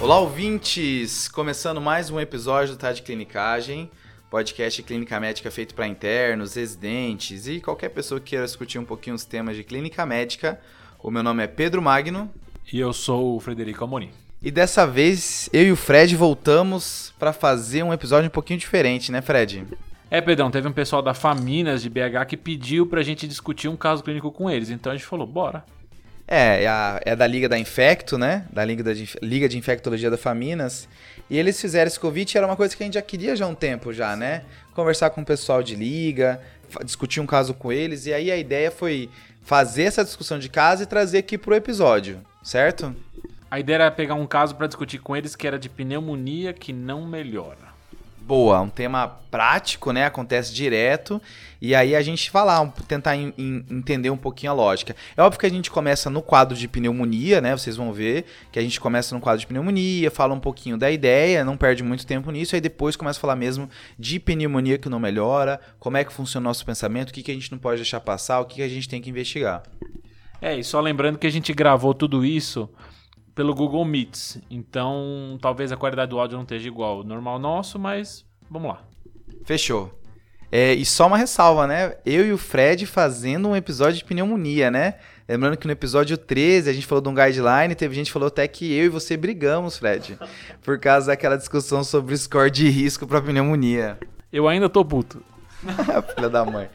[0.00, 1.26] Olá, ouvintes!
[1.26, 3.90] Começando mais um episódio do Tá de Clinicagem,
[4.30, 8.84] podcast de clínica médica feito para internos, residentes e qualquer pessoa que queira discutir um
[8.84, 10.60] pouquinho os temas de clínica médica.
[11.02, 12.30] O meu nome é Pedro Magno.
[12.72, 14.10] E eu sou o Frederico Amorim.
[14.40, 19.10] E dessa vez eu e o Fred voltamos para fazer um episódio um pouquinho diferente,
[19.10, 19.66] né, Fred?
[20.08, 23.76] É, Pedrão, teve um pessoal da Faminas de BH que pediu pra gente discutir um
[23.76, 25.64] caso clínico com eles, então a gente falou, bora.
[26.30, 28.44] É, é, é da Liga da Infecto, né?
[28.52, 28.92] Da Liga, da,
[29.22, 30.86] Liga de Infectologia da Faminas.
[31.30, 33.48] E eles fizeram esse convite, era uma coisa que a gente já queria já há
[33.48, 34.42] um tempo já, né?
[34.74, 36.40] Conversar com o pessoal de liga,
[36.84, 38.04] discutir um caso com eles.
[38.04, 39.08] E aí a ideia foi
[39.42, 42.94] fazer essa discussão de caso e trazer aqui pro episódio, certo?
[43.50, 46.74] A ideia era pegar um caso para discutir com eles que era de pneumonia que
[46.74, 47.67] não melhora
[48.28, 50.04] boa, um tema prático, né?
[50.04, 51.20] Acontece direto.
[51.62, 54.94] E aí a gente falar, tentar in, in, entender um pouquinho a lógica.
[55.16, 57.56] É óbvio que a gente começa no quadro de pneumonia, né?
[57.56, 60.90] Vocês vão ver que a gente começa no quadro de pneumonia, fala um pouquinho da
[60.90, 63.66] ideia, não perde muito tempo nisso, aí depois começa a falar mesmo
[63.98, 67.30] de pneumonia que não melhora, como é que funciona o nosso pensamento, o que, que
[67.30, 69.62] a gente não pode deixar passar, o que, que a gente tem que investigar.
[70.40, 72.68] É, e só lembrando que a gente gravou tudo isso
[73.38, 74.36] pelo Google Meets.
[74.50, 78.82] Então, talvez a qualidade do áudio não esteja igual ao normal nosso, mas vamos lá.
[79.44, 79.96] Fechou.
[80.50, 81.94] É, e só uma ressalva, né?
[82.04, 84.94] Eu e o Fred fazendo um episódio de pneumonia, né?
[85.28, 88.26] Lembrando que no episódio 13 a gente falou de um guideline, teve gente que falou
[88.26, 90.18] até que eu e você brigamos, Fred,
[90.60, 94.00] por causa daquela discussão sobre score de risco para pneumonia.
[94.32, 95.22] Eu ainda tô puto.
[96.16, 96.68] Filha da mãe.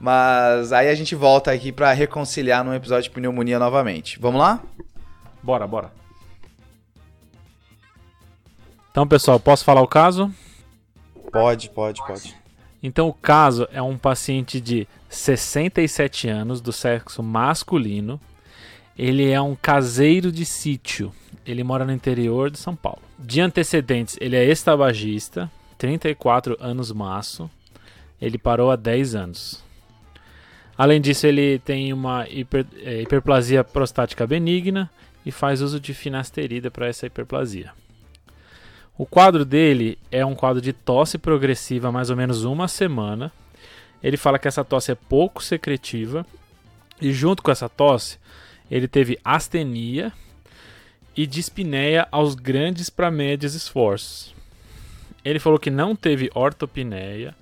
[0.00, 4.18] Mas aí a gente volta aqui para reconciliar num episódio de pneumonia novamente.
[4.18, 4.62] Vamos lá?
[5.42, 5.92] Bora, bora.
[8.90, 10.30] Então, pessoal, posso falar o caso?
[11.32, 12.36] Pode, pode, pode.
[12.82, 18.20] Então, o caso é um paciente de 67 anos, do sexo masculino.
[18.96, 21.12] Ele é um caseiro de sítio.
[21.46, 23.00] Ele mora no interior de São Paulo.
[23.18, 27.50] De antecedentes, ele é ex-tabagista, 34 anos maço.
[28.20, 29.64] Ele parou há 10 anos.
[30.76, 34.90] Além disso, ele tem uma hiper, é, hiperplasia prostática benigna
[35.24, 37.72] e faz uso de finasterida para essa hiperplasia.
[38.96, 43.32] O quadro dele é um quadro de tosse progressiva mais ou menos uma semana.
[44.02, 46.26] Ele fala que essa tosse é pouco secretiva
[47.00, 48.18] e junto com essa tosse
[48.70, 50.12] ele teve astenia
[51.16, 54.34] e dispneia aos grandes para médios esforços.
[55.24, 57.34] Ele falou que não teve ortopneia,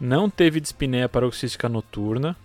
[0.00, 2.36] não teve dispneia paroxística noturna,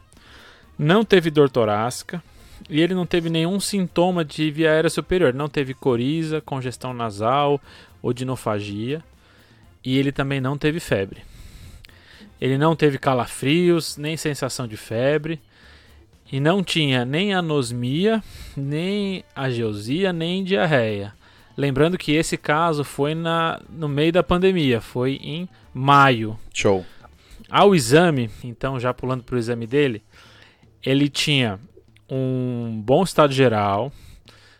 [0.77, 2.23] não teve dor torácica,
[2.69, 5.33] e ele não teve nenhum sintoma de via aérea superior.
[5.33, 7.61] Não teve coriza, congestão nasal,
[8.01, 9.03] odinofagia.
[9.83, 11.21] E ele também não teve febre.
[12.39, 15.41] Ele não teve calafrios, nem sensação de febre.
[16.31, 18.23] E não tinha nem anosmia,
[18.55, 21.13] nem ageusia, nem diarreia.
[21.55, 26.39] Lembrando que esse caso foi na, no meio da pandemia, foi em maio.
[26.51, 26.83] Show.
[27.49, 30.01] Ao exame, então já pulando para o exame dele,
[30.83, 31.59] ele tinha
[32.15, 33.91] um bom estado geral,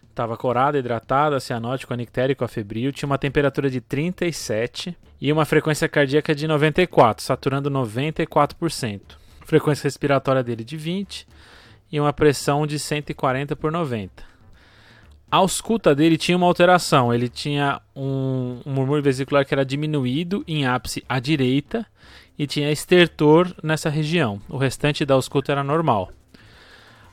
[0.09, 6.33] estava corado, hidratado, cianótico, anictérico, afebril, tinha uma temperatura de 37 e uma frequência cardíaca
[6.33, 9.01] de 94, saturando 94%.
[9.45, 11.27] Frequência respiratória dele de 20
[11.91, 14.23] e uma pressão de 140 por 90.
[15.29, 20.43] A ausculta dele tinha uma alteração, ele tinha um, um murmúrio vesicular que era diminuído
[20.47, 21.85] em ápice à direita
[22.37, 24.41] e tinha estertor nessa região.
[24.49, 26.11] O restante da ausculta era normal.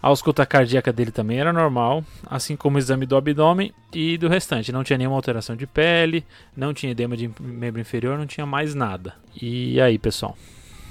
[0.02, 4.28] A ausculta cardíaca dele também era normal, assim como o exame do abdômen e do
[4.28, 4.72] restante.
[4.72, 6.24] Não tinha nenhuma alteração de pele,
[6.56, 9.14] não tinha edema de membro inferior, não tinha mais nada.
[9.40, 10.36] E aí, pessoal,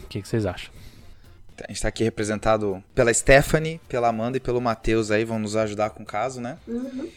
[0.03, 0.71] o que, que, vocês acham?
[1.57, 5.55] A gente está aqui representado pela Stephanie, pela Amanda e pelo Matheus aí, vão nos
[5.55, 6.57] ajudar com o caso, né?
[6.67, 7.09] Uhum.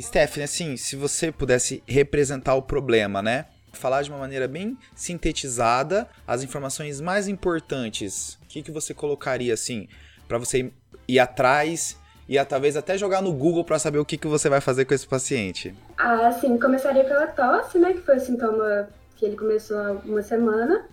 [0.00, 3.46] Stephanie, assim, se você pudesse representar o problema, né?
[3.72, 9.52] Falar de uma maneira bem sintetizada as informações mais importantes, o que, que você colocaria,
[9.52, 9.88] assim,
[10.26, 10.72] para você
[11.06, 11.98] ir atrás
[12.28, 14.94] e talvez até jogar no Google para saber o que, que você vai fazer com
[14.94, 15.74] esse paciente?
[15.96, 20.22] Ah, sim, começaria pela tosse, né, que foi o sintoma que ele começou há uma
[20.22, 20.86] semana.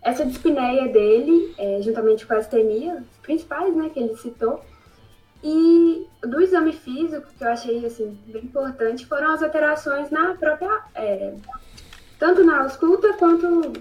[0.00, 4.64] Essa dispneia dele, é, juntamente com a astenia, os principais, né, que ele citou.
[5.42, 10.70] E do exame físico, que eu achei, assim, bem importante, foram as alterações na própria...
[10.94, 11.34] É,
[12.18, 13.72] tanto na ausculta quanto...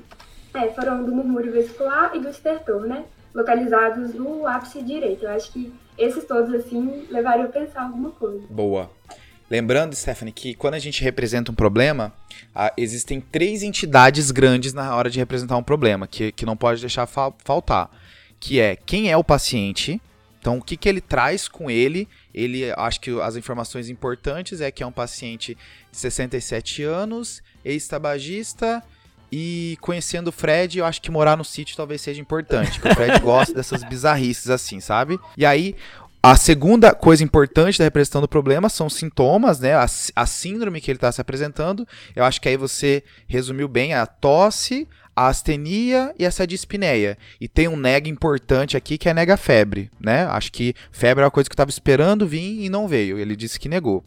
[0.54, 3.06] É, foram do murmúrio vesicular e do estertor, né?
[3.34, 5.24] Localizados no ápice direito.
[5.26, 8.46] Eu acho que esses todos, assim, levariam a pensar alguma coisa.
[8.50, 8.90] Boa.
[9.50, 12.14] Lembrando, Stephanie, que quando a gente representa um problema,
[12.54, 16.82] ah, existem três entidades grandes na hora de representar um problema, que, que não pode
[16.82, 17.90] deixar fa faltar.
[18.40, 20.00] Que é quem é o paciente,
[20.40, 22.08] Então, o que, que ele traz com ele?
[22.34, 25.58] Ele, acho que as informações importantes é que é um paciente
[25.92, 28.82] de 67 anos, ex-tabagista,
[29.32, 32.80] e conhecendo o Fred, eu acho que morar no sítio talvez seja importante.
[32.80, 35.20] Porque o Fred gosta dessas bizarrices assim, sabe?
[35.38, 35.76] E aí,
[36.22, 39.74] a segunda coisa importante da representação do problema são os sintomas, né?
[39.74, 39.86] A,
[40.16, 41.88] a síndrome que ele está se apresentando.
[42.16, 47.18] Eu acho que aí você resumiu bem a tosse, a astenia e essa dispneia.
[47.40, 50.26] E tem um nega importante aqui que é nega febre, né?
[50.26, 53.18] Acho que febre é uma coisa que eu estava esperando vir e não veio.
[53.18, 54.04] Ele disse que negou.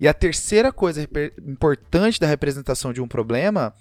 [0.00, 1.08] E a terceira coisa
[1.46, 3.74] importante da representação de um problema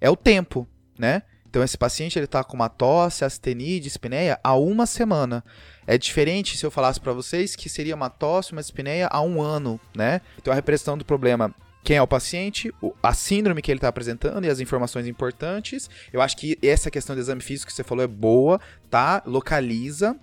[0.00, 0.66] é o tempo,
[0.98, 1.22] né?
[1.48, 5.44] Então esse paciente ele está com uma tosse, astenia dispneia há uma semana.
[5.86, 9.42] É diferente se eu falasse para vocês que seria uma tosse, uma dispneia há um
[9.42, 10.22] ano, né?
[10.38, 14.44] Então a representação do problema quem é o paciente, a síndrome que ele está apresentando
[14.44, 15.90] e as informações importantes.
[16.12, 19.22] Eu acho que essa questão do exame físico que você falou é boa, tá?
[19.26, 20.16] Localiza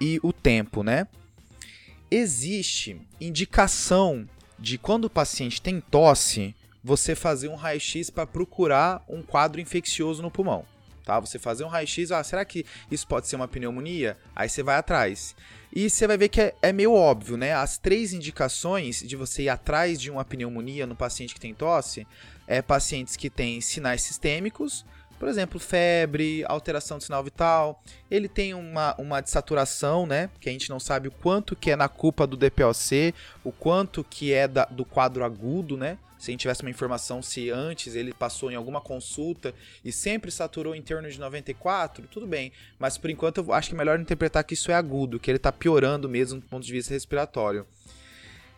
[0.00, 1.06] e o tempo, né?
[2.10, 4.26] Existe indicação
[4.58, 10.22] de quando o paciente tem tosse, você fazer um raio-x para procurar um quadro infeccioso
[10.22, 10.64] no pulmão.
[11.04, 11.18] Tá?
[11.18, 14.16] Você fazer um raio-x, ah, será que isso pode ser uma pneumonia?
[14.34, 15.34] Aí você vai atrás.
[15.74, 17.54] E você vai ver que é, é, meio óbvio, né?
[17.54, 22.06] As três indicações de você ir atrás de uma pneumonia no paciente que tem tosse
[22.46, 24.84] é pacientes que têm sinais sistêmicos,
[25.22, 27.80] por exemplo, febre, alteração do sinal vital.
[28.10, 30.28] Ele tem uma, uma desaturação, né?
[30.40, 33.14] Que a gente não sabe o quanto que é na culpa do DPOC,
[33.44, 35.96] o quanto que é da, do quadro agudo, né?
[36.18, 39.54] Se a gente tivesse uma informação se antes ele passou em alguma consulta
[39.84, 42.50] e sempre saturou em torno de 94, tudo bem.
[42.76, 45.36] Mas por enquanto eu acho que é melhor interpretar que isso é agudo, que ele
[45.36, 47.64] está piorando mesmo do ponto de vista respiratório.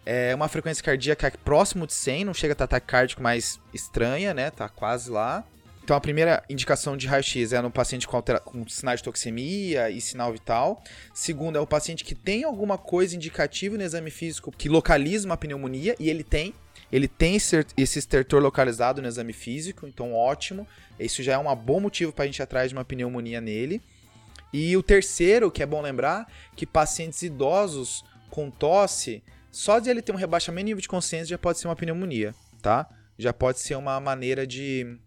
[0.07, 4.51] É uma frequência cardíaca próximo de 100, não chega a estar taquicárdico, mas estranha, né?
[4.51, 5.45] Tá quase lá.
[5.85, 8.41] Então, a primeira indicação de raio-x é no paciente com, altera...
[8.41, 10.83] com sinais de toxemia e sinal vital.
[11.13, 15.37] Segundo, é o paciente que tem alguma coisa indicativa no exame físico que localiza uma
[15.37, 16.55] pneumonia, e ele tem.
[16.91, 20.67] Ele tem esse estertor localizado no exame físico, então ótimo.
[20.99, 23.83] Isso já é um bom motivo para a gente ir atrás de uma pneumonia nele.
[24.55, 26.27] E o terceiro, que é bom lembrar,
[26.57, 31.39] que pacientes idosos com tosse, só de ele ter um rebaixamento nível de consciência já
[31.39, 32.89] pode ser uma pneumonia, tá?
[33.19, 34.99] Já pode ser uma maneira de,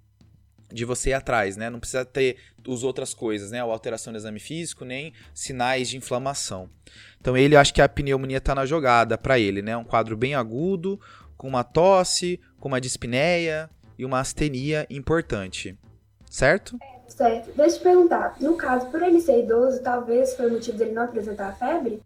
[0.72, 1.70] de você ir atrás, né?
[1.70, 2.38] Não precisa ter
[2.68, 3.60] as outras coisas, né?
[3.60, 6.70] A alteração do exame físico, nem sinais de inflamação.
[7.20, 9.76] Então ele acho que a pneumonia está na jogada para ele, né?
[9.78, 11.00] Um quadro bem agudo,
[11.38, 15.78] com uma tosse, com uma dispneia e uma astenia importante.
[16.30, 16.78] Certo?
[17.08, 17.52] Certo.
[17.56, 20.92] Deixa eu te perguntar, no caso, por ele ser idoso, talvez foi o motivo dele
[20.92, 22.02] não apresentar febre?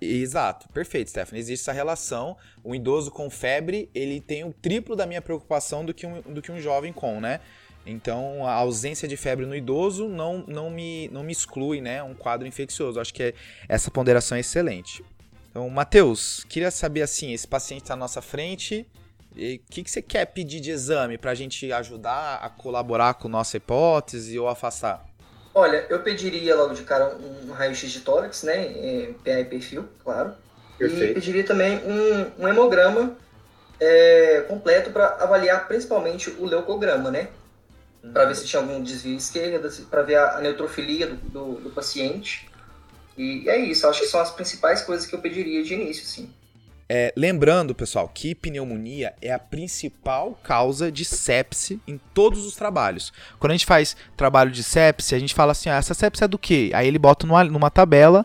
[0.00, 1.40] Exato, perfeito, Stephanie.
[1.40, 2.36] Existe essa relação.
[2.64, 6.42] Um idoso com febre, ele tem o triplo da minha preocupação do que um, do
[6.42, 7.40] que um jovem com, né?
[7.86, 12.02] Então, a ausência de febre no idoso não, não, me, não me exclui, né?
[12.02, 12.98] Um quadro infeccioso.
[12.98, 13.34] Acho que é,
[13.68, 15.04] essa ponderação é excelente.
[15.50, 18.86] Então, Matheus, queria saber assim, esse paciente está à nossa frente,
[19.32, 23.28] o que, que você quer pedir de exame para a gente ajudar a colaborar com
[23.28, 25.04] nossa hipótese ou afastar?
[25.54, 28.66] Olha, eu pediria logo de cara um raio-x de tórax, né?
[28.66, 30.34] É, PA e perfil, claro.
[30.78, 31.12] Perfeito.
[31.12, 33.16] E pediria também um, um hemograma
[33.80, 37.28] é, completo para avaliar principalmente o leucograma, né?
[38.12, 42.48] Para ver se tinha algum desvio esquerda, para ver a, neutrofilia do, do, do, paciente.
[43.16, 46.30] E é isso, acho que são as principais coisas que eu pediria de início, sim.
[46.88, 53.12] É, lembrando, pessoal, que pneumonia é a principal causa de sepse em todos os trabalhos.
[53.40, 56.28] Quando a gente faz trabalho de sepse, a gente fala assim: ah, essa sepse é
[56.28, 56.70] do quê?
[56.72, 58.24] Aí ele bota numa, numa tabela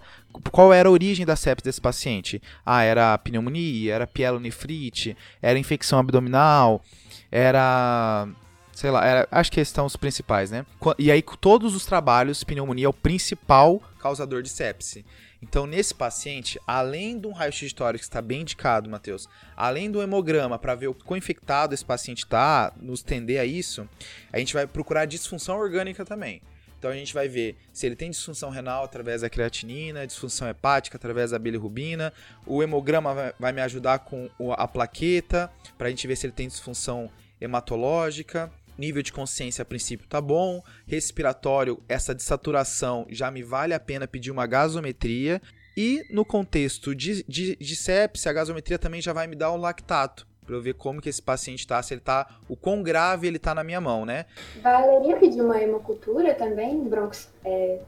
[0.51, 2.39] qual era a origem da sepse desse paciente.
[2.63, 6.83] Ah, era pneumonia, era pielonefrite, era infecção abdominal,
[7.31, 8.27] era
[8.73, 10.65] sei lá, era, acho que esses são os principais, né?
[10.97, 15.05] E aí, todos os trabalhos, pneumonia é o principal causador de sepse.
[15.41, 19.89] Então, nesse paciente, além de um raio-x de tórax que está bem indicado, Matheus, além
[19.89, 23.89] do hemograma para ver o quão infectado esse paciente está, nos tender a isso,
[24.31, 26.41] a gente vai procurar disfunção orgânica também.
[26.77, 30.97] Então a gente vai ver se ele tem disfunção renal através da creatinina, disfunção hepática
[30.97, 32.11] através da bilirrubina.
[32.43, 36.47] O hemograma vai, me ajudar com a plaqueta para a gente ver se ele tem
[36.47, 37.07] disfunção
[37.39, 38.51] hematológica
[38.81, 44.07] nível de consciência a princípio tá bom, respiratório, essa dessaturação já me vale a pena
[44.07, 45.41] pedir uma gasometria.
[45.77, 49.57] E no contexto de, de, de sepse, a gasometria também já vai me dar o
[49.57, 53.27] lactato, para eu ver como que esse paciente tá, se ele tá, o quão grave
[53.27, 54.25] ele tá na minha mão, né?
[54.61, 57.79] Valeria pedir uma hemocultura também, bronx, é,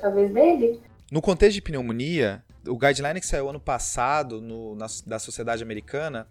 [0.00, 0.80] talvez dele?
[1.10, 6.26] No contexto de pneumonia, o guideline que saiu ano passado no, na, da Sociedade Americana,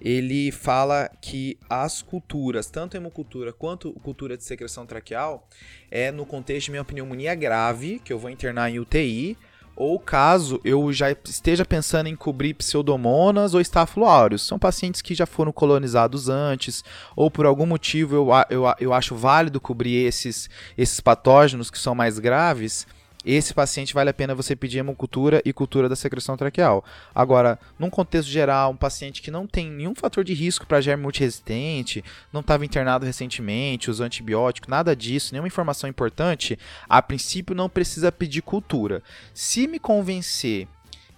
[0.00, 5.48] ele fala que as culturas, tanto hemocultura quanto cultura de secreção traqueal,
[5.90, 9.36] é no contexto de minha pneumonia grave, que eu vou internar em UTI,
[9.76, 14.46] ou caso eu já esteja pensando em cobrir pseudomonas ou estafiloaureus.
[14.46, 16.84] São pacientes que já foram colonizados antes,
[17.16, 21.94] ou por algum motivo eu, eu, eu acho válido cobrir esses, esses patógenos que são
[21.94, 22.86] mais graves
[23.24, 26.84] esse paciente vale a pena você pedir hemocultura e cultura da secreção traqueal.
[27.14, 31.02] Agora, num contexto geral, um paciente que não tem nenhum fator de risco para germe
[31.02, 36.58] multiresistente, não estava internado recentemente, usou antibiótico, nada disso, nenhuma informação importante,
[36.88, 39.02] a princípio não precisa pedir cultura.
[39.34, 40.66] Se me convencer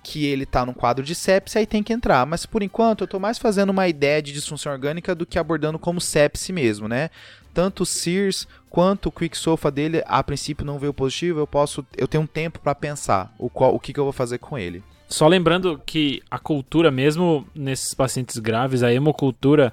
[0.03, 2.27] que ele está num quadro de sepse, aí tem que entrar.
[2.27, 5.79] Mas por enquanto eu estou mais fazendo uma ideia de disfunção orgânica do que abordando
[5.79, 7.11] como sepse mesmo, né?
[7.55, 11.85] Tanto o SIRS quanto o Quick Sofa dele, a princípio não veio positivo, eu posso,
[11.97, 14.59] eu tenho um tempo para pensar o, qual, o que, que eu vou fazer com
[14.59, 14.83] ele.
[15.09, 19.73] Só lembrando que a cultura, mesmo nesses pacientes graves, a hemocultura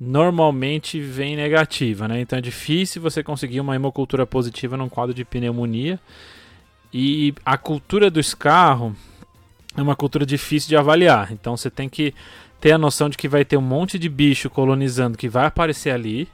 [0.00, 2.18] normalmente vem negativa, né?
[2.22, 6.00] Então é difícil você conseguir uma hemocultura positiva num quadro de pneumonia.
[6.92, 8.96] E a cultura do escarro
[9.76, 11.30] é uma cultura difícil de avaliar.
[11.30, 12.14] Então você tem que
[12.58, 15.90] ter a noção de que vai ter um monte de bicho colonizando que vai aparecer
[15.90, 16.26] ali.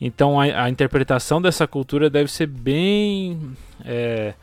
[0.00, 3.56] Então a, a interpretação dessa cultura deve ser bem.
[3.84, 4.34] É,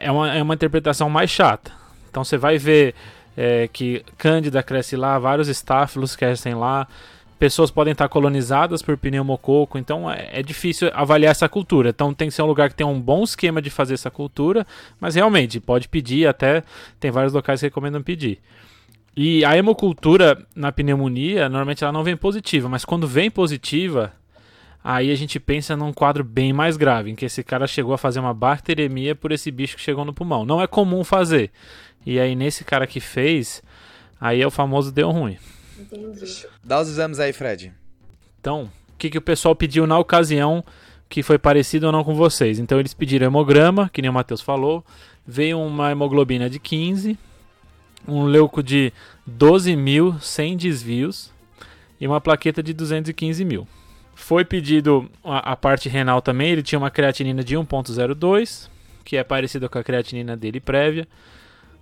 [0.00, 1.72] é, uma, é uma interpretação mais chata.
[2.10, 2.94] Então você vai ver
[3.36, 6.86] é, que Cândida cresce lá, vários estáfilos crescem lá,
[7.38, 11.90] pessoas podem estar colonizadas por pneumococo, então é, é, difícil avaliar essa cultura.
[11.90, 14.66] Então tem que ser um lugar que tem um bom esquema de fazer essa cultura,
[15.00, 16.62] mas realmente pode pedir, até
[17.00, 18.38] tem vários locais que recomendam pedir.
[19.16, 24.12] E a hemocultura na pneumonia, normalmente ela não vem positiva, mas quando vem positiva,
[24.84, 27.98] aí a gente pensa num quadro bem mais grave, em que esse cara chegou a
[27.98, 30.44] fazer uma bacteremia por esse bicho que chegou no pulmão.
[30.44, 31.50] Não é comum fazer.
[32.04, 33.62] E aí nesse cara que fez,
[34.20, 35.38] aí é o famoso deu ruim.
[35.80, 36.46] Entendi.
[36.62, 37.72] Dá os exames aí, Fred.
[38.38, 40.62] Então, o que, que o pessoal pediu na ocasião
[41.08, 42.58] que foi parecido ou não com vocês?
[42.58, 44.84] Então, eles pediram hemograma, que nem o Matheus falou,
[45.26, 47.18] veio uma hemoglobina de 15,
[48.06, 48.92] um leuco de
[49.26, 51.32] 12 mil sem desvios
[51.98, 53.66] e uma plaqueta de 215 mil.
[54.14, 58.68] Foi pedido a, a parte renal também, ele tinha uma creatinina de 1.02,
[59.04, 61.06] que é parecida com a creatinina dele prévia,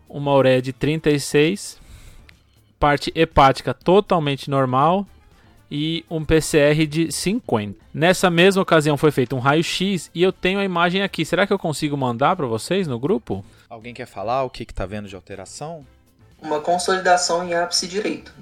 [0.09, 1.81] uma ureia de 36
[2.83, 5.07] parte hepática totalmente normal
[5.71, 7.79] e um PCR de 50.
[7.95, 11.25] Nessa mesma ocasião foi feito um raio-x e eu tenho a imagem aqui.
[11.25, 13.45] Será que eu consigo mandar para vocês no grupo?
[13.71, 15.87] Alguém quer falar o que está vendo de alteração?
[16.43, 18.35] Uma consolidação em ápice direito.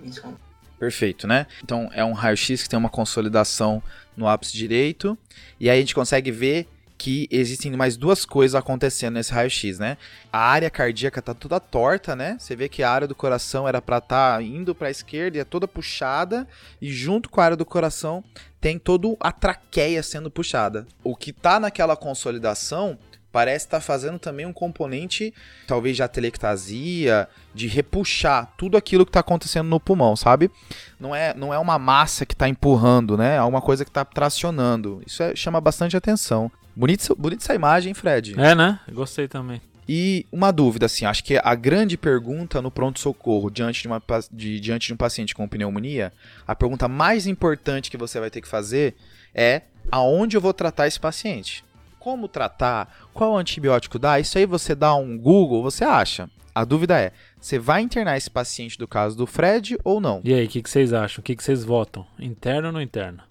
[0.80, 1.46] Perfeito, né?
[1.62, 3.82] Então é um raio-x que tem uma consolidação
[4.16, 5.16] no ápice direito
[5.60, 9.99] e aí a gente consegue ver que existem mais duas coisas acontecendo nesse raio-x, né?
[10.32, 12.37] A área cardíaca tá toda torta, né?
[12.38, 15.37] Você vê que a área do coração era para estar tá indo para a esquerda
[15.37, 16.49] e é toda puxada,
[16.80, 18.25] e junto com a área do coração
[18.58, 20.87] tem toda a traqueia sendo puxada.
[21.04, 22.99] O que tá naquela consolidação
[23.32, 25.32] parece estar tá fazendo também um componente,
[25.66, 30.50] talvez de atelectasia, de repuxar tudo aquilo que está acontecendo no pulmão, sabe?
[30.99, 33.37] Não é, não é uma massa que está empurrando, né?
[33.37, 35.02] É uma coisa que está tracionando.
[35.06, 36.50] Isso é, chama bastante atenção.
[36.75, 38.34] Bonita, bonita essa imagem, Fred.
[38.38, 38.80] É, né?
[38.92, 39.60] Gostei também.
[39.92, 44.60] E uma dúvida, assim, acho que a grande pergunta no pronto-socorro diante de, uma, de,
[44.60, 46.12] diante de um paciente com pneumonia,
[46.46, 48.94] a pergunta mais importante que você vai ter que fazer
[49.34, 51.64] é aonde eu vou tratar esse paciente?
[52.00, 52.88] Como tratar?
[53.12, 54.19] Qual antibiótico dar?
[54.19, 56.30] Isso aí você dá um Google, você acha.
[56.54, 60.23] A dúvida é, você vai internar esse paciente do caso do Fred ou não?
[60.25, 61.21] E aí, o que, que, vocês acham?
[61.21, 62.07] O que, que vocês votam?
[62.19, 63.23] Interno ou não interno?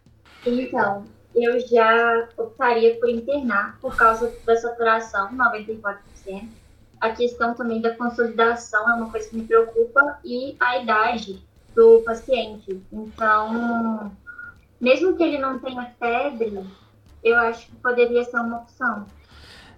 [0.46, 1.04] Então,
[1.36, 6.48] eu já optaria por internar por causa da saturação, 94%.
[7.02, 11.42] A questão também da consolidação é uma coisa que me preocupa e a idade
[11.74, 12.80] do paciente.
[12.94, 14.12] Então,
[14.80, 16.64] mesmo que ele não tenha febre,
[17.24, 19.06] eu acho que poderia ser uma opção.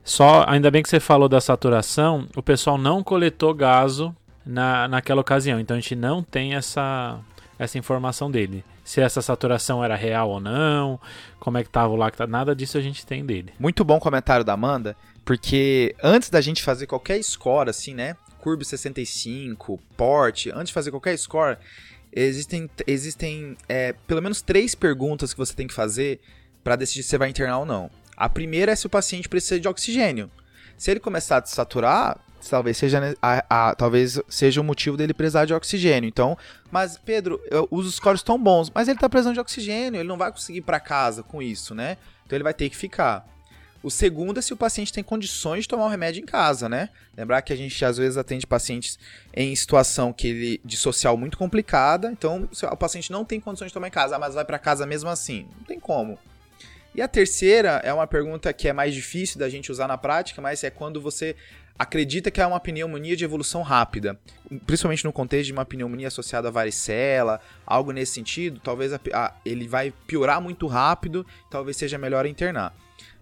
[0.03, 5.21] Só, ainda bem que você falou da saturação, o pessoal não coletou gaso na, naquela
[5.21, 7.19] ocasião, então a gente não tem essa,
[7.59, 10.99] essa informação dele se essa saturação era real ou não,
[11.39, 13.53] como é que tava o lactato, nada disso a gente tem dele.
[13.59, 18.65] Muito bom comentário da Amanda, porque antes da gente fazer qualquer score assim, né, Curb
[18.65, 21.57] 65, Porte, antes de fazer qualquer score,
[22.11, 26.19] existem, existem é, pelo menos três perguntas que você tem que fazer
[26.63, 27.89] para decidir se vai internar ou não.
[28.15, 30.29] A primeira é se o paciente precisa de oxigênio.
[30.77, 35.45] Se ele começar a saturar, talvez seja a, a, talvez seja o motivo dele precisar
[35.45, 36.07] de oxigênio.
[36.07, 36.37] Então,
[36.71, 40.17] mas Pedro, eu, os scores estão bons, mas ele está precisando de oxigênio, ele não
[40.17, 41.97] vai conseguir ir para casa com isso, né?
[42.25, 43.27] Então ele vai ter que ficar.
[43.83, 46.89] O segundo é se o paciente tem condições de tomar o remédio em casa, né?
[47.17, 48.99] Lembrar que a gente às vezes atende pacientes
[49.33, 53.73] em situação que ele, de social muito complicada, então o paciente não tem condições de
[53.73, 55.47] tomar em casa, mas vai para casa mesmo assim.
[55.57, 56.19] Não tem como.
[56.93, 60.41] E a terceira é uma pergunta que é mais difícil da gente usar na prática,
[60.41, 61.35] mas é quando você
[61.79, 64.19] acredita que é uma pneumonia de evolução rápida,
[64.67, 69.33] principalmente no contexto de uma pneumonia associada a varicela, algo nesse sentido, talvez a, a,
[69.45, 72.75] ele vai piorar muito rápido, talvez seja melhor internar.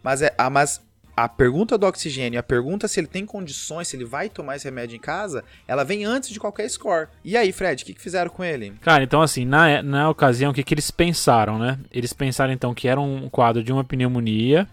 [0.04, 0.82] Mas, é, a, mas
[1.24, 4.66] a pergunta do oxigênio, a pergunta se ele tem condições, se ele vai tomar esse
[4.66, 7.08] remédio em casa, ela vem antes de qualquer score.
[7.26, 8.74] E aí, Fred, o que, que fizeram com ele?
[8.82, 11.78] Cara, então assim, na, na ocasião, o que, que eles pensaram, né?
[11.92, 14.68] Eles pensaram então que era um quadro de uma pneumonia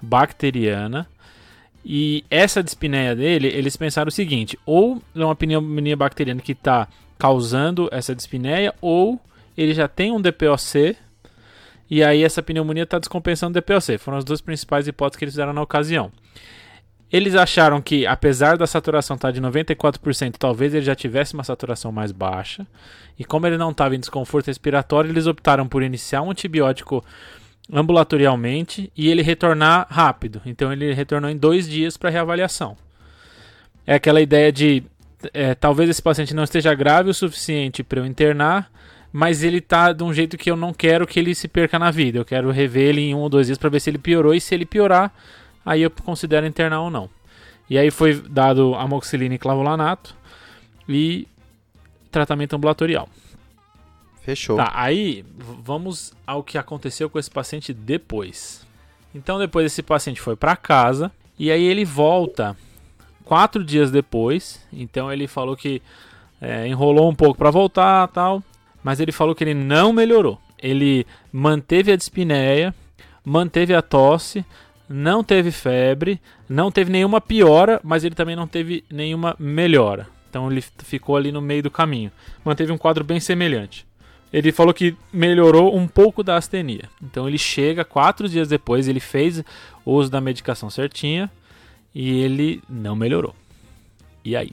[0.00, 1.08] bacteriana.
[1.84, 6.86] E essa dispneia dele, eles pensaram o seguinte: ou é uma pneumonia bacteriana que está
[7.18, 9.20] causando essa dispneia, ou
[9.56, 10.96] ele já tem um DPOC
[11.90, 13.98] e aí essa pneumonia está descompensando o DPOC.
[13.98, 16.12] Foram as duas principais hipóteses que eles fizeram na ocasião.
[17.12, 21.42] Eles acharam que, apesar da saturação estar tá de 94%, talvez ele já tivesse uma
[21.42, 22.64] saturação mais baixa.
[23.18, 27.04] E como ele não estava em desconforto respiratório, eles optaram por iniciar um antibiótico
[27.72, 30.40] ambulatorialmente e ele retornar rápido.
[30.46, 32.76] Então ele retornou em dois dias para reavaliação.
[33.84, 34.84] É aquela ideia de
[35.34, 38.70] é, talvez esse paciente não esteja grave o suficiente para eu internar,
[39.12, 41.90] mas ele tá de um jeito que eu não quero que ele se perca na
[41.90, 42.18] vida.
[42.18, 44.40] Eu quero rever ele em um ou dois dias para ver se ele piorou e
[44.40, 45.12] se ele piorar,
[45.64, 47.10] aí eu considero internar ou não.
[47.68, 50.14] E aí foi dado amoxicilina e clavulanato
[50.88, 51.26] e
[52.10, 53.08] tratamento ambulatorial.
[54.22, 54.56] Fechou.
[54.56, 58.66] Tá, aí vamos ao que aconteceu com esse paciente depois.
[59.14, 62.56] Então depois esse paciente foi para casa e aí ele volta
[63.24, 64.64] quatro dias depois.
[64.72, 65.82] Então ele falou que
[66.40, 68.42] é, enrolou um pouco para voltar, tal
[68.82, 70.40] mas ele falou que ele não melhorou.
[70.58, 72.74] Ele manteve a dispneia,
[73.24, 74.44] manteve a tosse,
[74.88, 80.08] não teve febre, não teve nenhuma piora, mas ele também não teve nenhuma melhora.
[80.28, 82.10] Então ele ficou ali no meio do caminho.
[82.44, 83.86] Manteve um quadro bem semelhante.
[84.32, 86.88] Ele falou que melhorou um pouco da astenia.
[87.02, 89.42] Então ele chega quatro dias depois, ele fez
[89.84, 91.30] o uso da medicação certinha
[91.94, 93.34] e ele não melhorou.
[94.24, 94.52] E aí?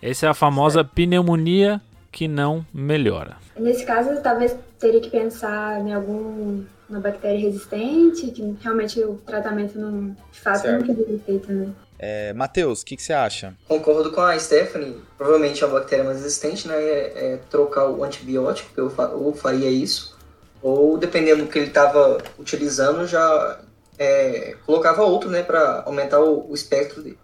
[0.00, 1.80] Essa é a famosa pneumonia
[2.12, 3.38] que não melhora.
[3.58, 10.14] Nesse caso, talvez teria que pensar em alguma bactéria resistente, que realmente o tratamento não,
[10.30, 10.86] de fato certo.
[10.86, 11.72] não teria feito, né?
[11.98, 13.54] É, Matheus, o que, que, você acha?
[13.66, 15.00] Concordo com a Stephanie.
[15.16, 19.70] Provavelmente a bactéria mais resistente né, é, é trocar o antibiótico, eu, fa eu faria
[19.70, 20.18] isso.
[20.60, 23.60] Ou, dependendo do que ele estava utilizando, já
[23.96, 27.18] é, colocava outro né, para aumentar o, o espectro dele.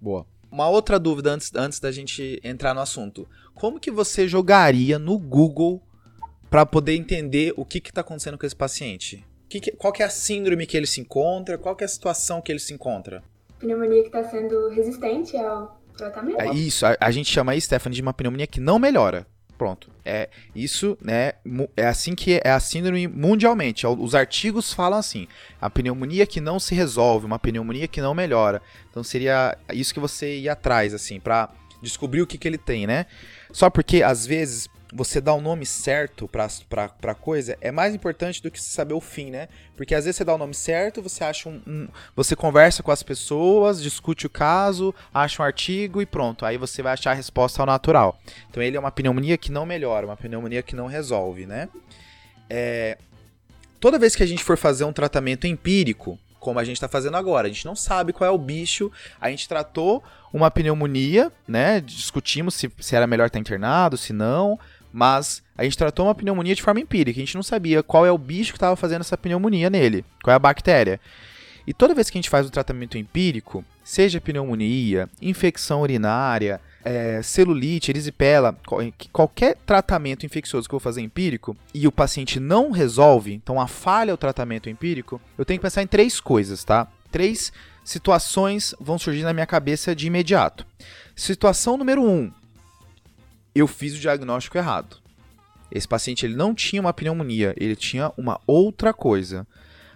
[0.00, 0.26] Boa.
[0.50, 3.28] Uma outra dúvida antes, antes da gente entrar no assunto.
[3.58, 5.82] Como que você jogaria no Google
[6.48, 9.26] para poder entender o que está acontecendo com esse paciente?
[9.48, 11.58] Que que, qual que é a síndrome que ele se encontra?
[11.58, 13.20] Qual que é a situação que ele se encontra?
[13.58, 16.40] Pneumonia que está sendo resistente ao tratamento.
[16.40, 19.26] É isso, a, a gente chama aí, Stephanie, de uma pneumonia que não melhora.
[19.58, 19.90] Pronto.
[20.04, 21.32] É isso, né?
[21.76, 23.84] É assim que é a síndrome mundialmente.
[23.88, 25.26] Os artigos falam assim:
[25.60, 28.62] a pneumonia que não se resolve, uma pneumonia que não melhora.
[28.88, 31.50] Então seria isso que você ia atrás, assim, para
[31.82, 33.06] descobrir o que, que ele tem, né?
[33.52, 37.94] Só porque às vezes você dar o nome certo pra, pra, pra coisa é mais
[37.94, 39.48] importante do que saber o fim, né?
[39.76, 42.90] Porque às vezes você dá o nome certo, você acha um, um, Você conversa com
[42.90, 46.44] as pessoas, discute o caso, acha um artigo e pronto.
[46.44, 48.18] Aí você vai achar a resposta ao natural.
[48.50, 51.68] Então ele é uma pneumonia que não melhora, uma pneumonia que não resolve, né?
[52.48, 52.96] É,
[53.78, 57.16] toda vez que a gente for fazer um tratamento empírico, como a gente está fazendo
[57.16, 57.46] agora.
[57.46, 58.90] A gente não sabe qual é o bicho.
[59.20, 61.80] A gente tratou uma pneumonia, né?
[61.80, 64.58] Discutimos se, se era melhor estar internado, se não.
[64.92, 67.18] Mas a gente tratou uma pneumonia de forma empírica.
[67.18, 70.32] A gente não sabia qual é o bicho que estava fazendo essa pneumonia nele, qual
[70.32, 71.00] é a bactéria.
[71.66, 77.20] E toda vez que a gente faz o tratamento empírico, seja pneumonia, infecção urinária, é,
[77.22, 78.56] celulite, erisipela,
[79.12, 83.66] qualquer tratamento infeccioso que eu vou fazer empírico e o paciente não resolve, então a
[83.66, 86.88] falha é o tratamento empírico, eu tenho que pensar em três coisas, tá?
[87.12, 87.52] Três
[87.84, 90.66] situações vão surgir na minha cabeça de imediato.
[91.14, 92.32] Situação número um,
[93.54, 94.96] eu fiz o diagnóstico errado.
[95.70, 99.46] Esse paciente ele não tinha uma pneumonia, ele tinha uma outra coisa.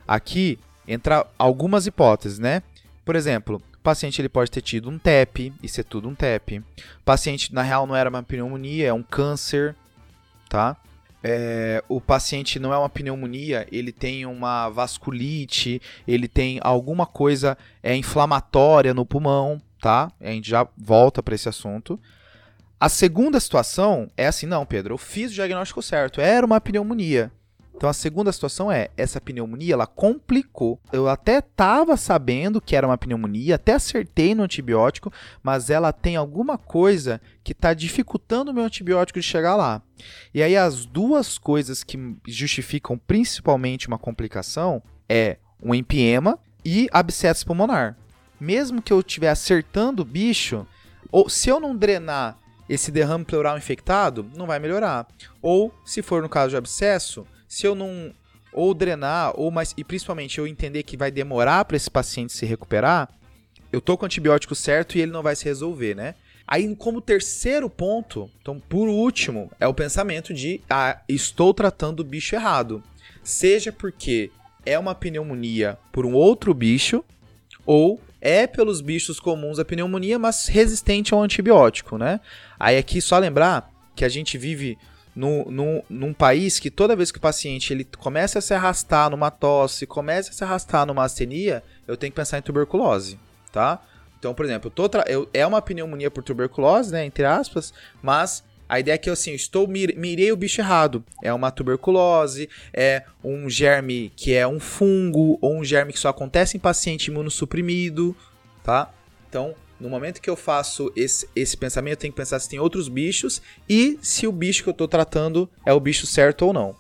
[0.07, 2.63] Aqui entra algumas hipóteses, né?
[3.03, 6.59] Por exemplo, paciente ele pode ter tido um TEP, isso é tudo um TEP.
[6.59, 6.65] O
[7.05, 9.75] paciente, na real, não era uma pneumonia, é um câncer,
[10.49, 10.77] tá?
[11.25, 17.57] É, o paciente não é uma pneumonia, ele tem uma vasculite, ele tem alguma coisa
[17.83, 20.11] é, inflamatória no pulmão, tá?
[20.21, 21.99] A gente já volta para esse assunto.
[22.81, 27.31] A segunda situação é assim, não, Pedro, eu fiz o diagnóstico certo, era uma pneumonia.
[27.75, 30.81] Então a segunda situação é, essa pneumonia ela complicou.
[30.93, 36.17] Eu até estava sabendo que era uma pneumonia, até acertei no antibiótico, mas ela tem
[36.17, 39.83] alguma coisa que está dificultando o meu antibiótico de chegar lá.
[40.33, 47.47] E aí as duas coisas que justificam principalmente uma complicação é um empiema e abscesso
[47.47, 47.97] pulmonar.
[48.41, 50.67] Mesmo que eu estiver acertando o bicho,
[51.11, 55.07] ou se eu não drenar esse derrame pleural infectado, não vai melhorar.
[55.41, 58.15] Ou, se for no caso de abscesso, se eu não
[58.51, 62.47] ou drenar, ou mais e principalmente eu entender que vai demorar para esse paciente se
[62.47, 63.11] recuperar,
[63.71, 66.15] eu tô com o antibiótico certo e ele não vai se resolver, né?
[66.47, 72.05] Aí, como terceiro ponto, então por último, é o pensamento de ah, estou tratando o
[72.05, 72.83] bicho errado.
[73.23, 74.31] Seja porque
[74.65, 77.05] é uma pneumonia por um outro bicho,
[77.67, 82.19] ou é pelos bichos comuns a pneumonia, mas resistente ao antibiótico, né?
[82.59, 84.79] Aí aqui só lembrar que a gente vive
[85.15, 89.11] no, no, num país que toda vez que o paciente ele começa a se arrastar
[89.11, 93.19] numa tosse, começa a se arrastar numa astenia, eu tenho que pensar em tuberculose,
[93.53, 93.83] tá?
[94.19, 98.45] Então, por exemplo, eu tô eu, é uma pneumonia por tuberculose, né, entre aspas, mas
[98.69, 101.05] a ideia é que eu assim, estou mirei o bicho errado.
[101.23, 106.09] É uma tuberculose, é um germe que é um fungo ou um germe que só
[106.09, 108.17] acontece em paciente imunossuprimido,
[108.65, 108.91] tá?
[109.29, 112.61] Então, no momento que eu faço esse, esse pensamento, eu tenho que pensar se tem
[112.61, 116.53] outros bichos e se o bicho que eu estou tratando é o bicho certo ou
[116.53, 116.77] não.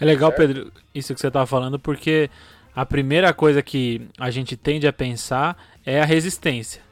[0.00, 0.38] É legal, certo?
[0.38, 2.28] Pedro, isso que você está falando, porque
[2.74, 6.82] a primeira coisa que a gente tende a pensar é a resistência.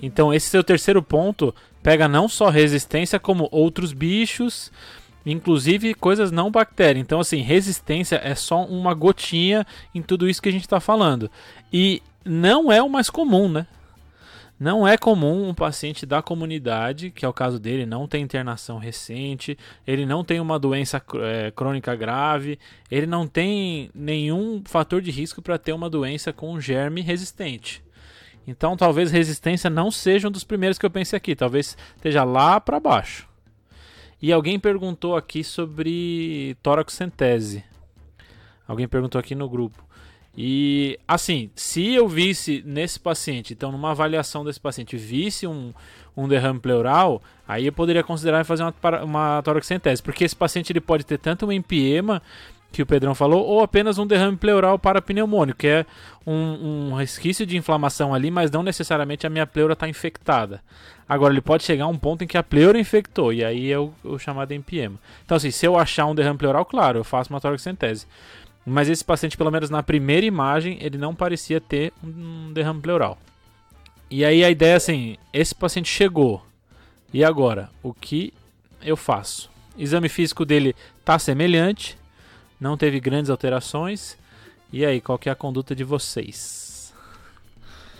[0.00, 4.72] Então, esse seu terceiro ponto pega não só resistência, como outros bichos,
[5.26, 7.02] inclusive coisas não bactérias.
[7.04, 11.30] Então, assim, resistência é só uma gotinha em tudo isso que a gente está falando.
[11.70, 13.66] E não é o mais comum, né?
[14.58, 18.78] Não é comum um paciente da comunidade, que é o caso dele, não tem internação
[18.78, 22.58] recente, ele não tem uma doença é, crônica grave,
[22.90, 27.84] ele não tem nenhum fator de risco para ter uma doença com germe resistente.
[28.46, 32.58] Então, talvez resistência não seja um dos primeiros que eu pense aqui, talvez esteja lá
[32.58, 33.28] para baixo.
[34.22, 37.62] E alguém perguntou aqui sobre toracocentese.
[38.66, 39.85] Alguém perguntou aqui no grupo.
[40.36, 45.72] E assim, se eu visse nesse paciente, então numa avaliação desse paciente, visse um,
[46.16, 50.80] um derrame pleural, aí eu poderia considerar fazer uma, uma toracocentese, porque esse paciente ele
[50.80, 52.20] pode ter tanto um empiema
[52.70, 55.86] que o Pedrão falou, ou apenas um derrame pleural parapneumônico, que é
[56.26, 60.60] um, um resquício de inflamação ali, mas não necessariamente a minha pleura está infectada.
[61.08, 63.78] Agora, ele pode chegar a um ponto em que a pleura infectou, e aí é
[63.78, 64.98] o, o chamado empiema.
[65.24, 68.06] Então, assim, se eu achar um derrame pleural, claro, eu faço uma toracocentese.
[68.68, 73.16] Mas esse paciente, pelo menos na primeira imagem, ele não parecia ter um derrame pleural.
[74.10, 76.44] E aí a ideia é assim, esse paciente chegou.
[77.14, 78.34] E agora, o que
[78.82, 79.48] eu faço?
[79.78, 81.96] Exame físico dele está semelhante,
[82.60, 84.18] não teve grandes alterações.
[84.72, 86.92] E aí, qual que é a conduta de vocês?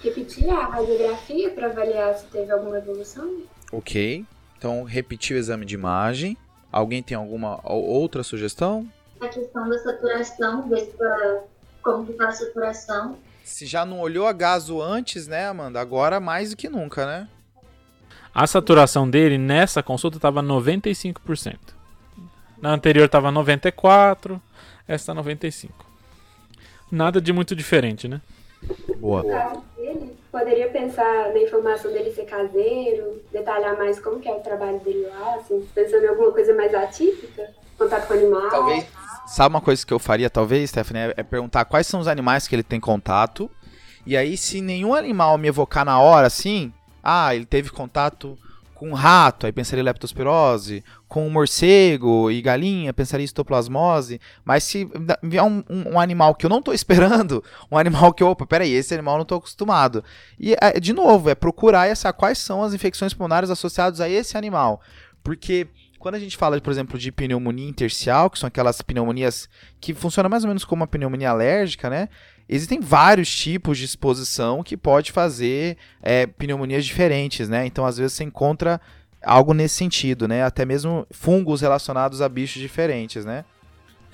[0.02, 3.42] Repetir a radiografia para avaliar se teve alguma evolução?
[3.70, 4.24] Ok.
[4.58, 6.36] Então, repetir o exame de imagem.
[6.72, 8.90] Alguém tem alguma outra sugestão?
[9.20, 11.42] A questão da saturação, ver pra,
[11.82, 13.18] como que tá a saturação.
[13.44, 15.80] Se já não olhou a gaso antes, né, Amanda?
[15.80, 17.28] Agora mais do que nunca, né?
[18.34, 21.56] A saturação dele nessa consulta estava 95%.
[22.60, 24.40] Na anterior estava 94%,
[24.86, 25.70] essa 95%.
[26.90, 28.20] Nada de muito diferente, né?
[28.98, 29.62] Boa.
[29.78, 34.80] Ele poderia pensar na informação dele ser caseiro, detalhar mais como que é o trabalho
[34.80, 38.48] dele lá, assim, pensando em alguma coisa mais atípica, contato com animal.
[38.50, 38.86] Talvez
[39.26, 41.02] Sabe uma coisa que eu faria, talvez, Stephanie?
[41.02, 43.50] É, é perguntar quais são os animais que ele tem contato.
[44.06, 48.38] E aí, se nenhum animal me evocar na hora, assim, ah, ele teve contato
[48.72, 54.88] com um rato, aí pensaria leptospirose, com um morcego e galinha, pensaria histoplasmose, mas se
[55.22, 58.72] vier um, um, um, animal que eu não estou esperando, um animal que, opa, peraí,
[58.72, 60.04] esse animal eu não estou acostumado.
[60.38, 64.36] E, é, de novo, é procurar essa, quais são as infecções pulmonares associadas a esse
[64.36, 64.80] animal,
[65.24, 65.66] porque
[65.98, 69.48] quando a gente fala, por exemplo, de pneumonia intersticial, que são aquelas pneumonias
[69.80, 72.08] que funcionam mais ou menos como uma pneumonia alérgica, né?
[72.48, 77.66] Existem vários tipos de exposição que pode fazer é, pneumonias diferentes, né?
[77.66, 78.80] Então, às vezes, você encontra
[79.22, 80.44] algo nesse sentido, né?
[80.44, 83.44] Até mesmo fungos relacionados a bichos diferentes, né?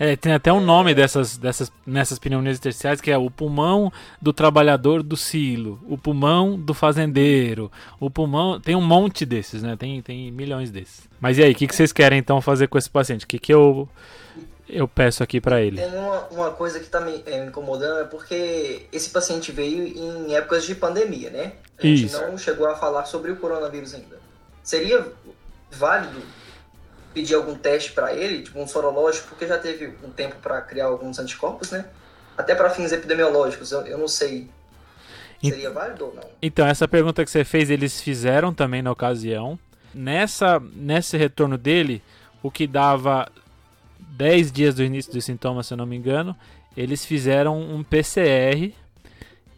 [0.02, 4.32] É, tem até um nome dessas, dessas nessas pneumonias terciárias que é o pulmão do
[4.32, 8.60] trabalhador do silo, o pulmão do fazendeiro, o pulmão.
[8.60, 9.76] Tem um monte desses, né?
[9.76, 11.08] Tem, tem milhões desses.
[11.20, 13.24] Mas e aí, o que, que vocês querem então fazer com esse paciente?
[13.24, 13.88] O que, que eu,
[14.68, 15.76] eu peço aqui para ele?
[15.76, 19.86] Tem uma, uma coisa que tá me, é, me, incomodando é porque esse paciente veio
[19.86, 21.52] em épocas de pandemia, né?
[21.78, 22.20] A gente Isso.
[22.20, 24.18] não chegou a falar sobre o coronavírus ainda.
[24.64, 25.06] Seria
[25.70, 26.20] válido
[27.12, 30.86] pedir algum teste para ele, tipo um sorológico, porque já teve um tempo para criar
[30.86, 31.86] alguns anticorpos, né?
[32.36, 34.48] Até para fins epidemiológicos, eu, eu não sei.
[35.42, 36.22] Seria válido ou não?
[36.40, 39.58] Então, essa pergunta que você fez, eles fizeram também na ocasião.
[39.92, 42.02] Nessa, nesse retorno dele,
[42.42, 43.30] o que dava
[43.98, 46.36] 10 dias do início dos sintomas, se eu não me engano,
[46.76, 48.72] eles fizeram um PCR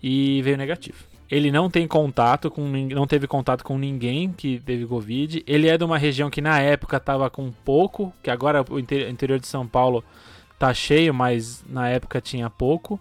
[0.03, 1.14] e veio negativo.
[1.31, 5.43] Ele não tem contato com não teve contato com ninguém que teve Covid.
[5.47, 9.39] Ele é de uma região que na época estava com pouco, que agora o interior
[9.39, 10.05] de São Paulo
[10.59, 13.01] tá cheio, mas na época tinha pouco.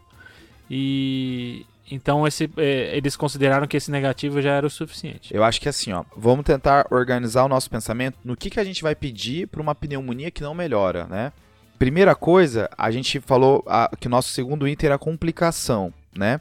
[0.70, 5.34] E então esse, é, eles consideraram que esse negativo já era o suficiente.
[5.34, 8.64] Eu acho que assim, ó, vamos tentar organizar o nosso pensamento no que, que a
[8.64, 11.32] gente vai pedir para uma pneumonia que não melhora, né?
[11.78, 16.40] Primeira coisa, a gente falou a, que o nosso segundo item era complicação, né?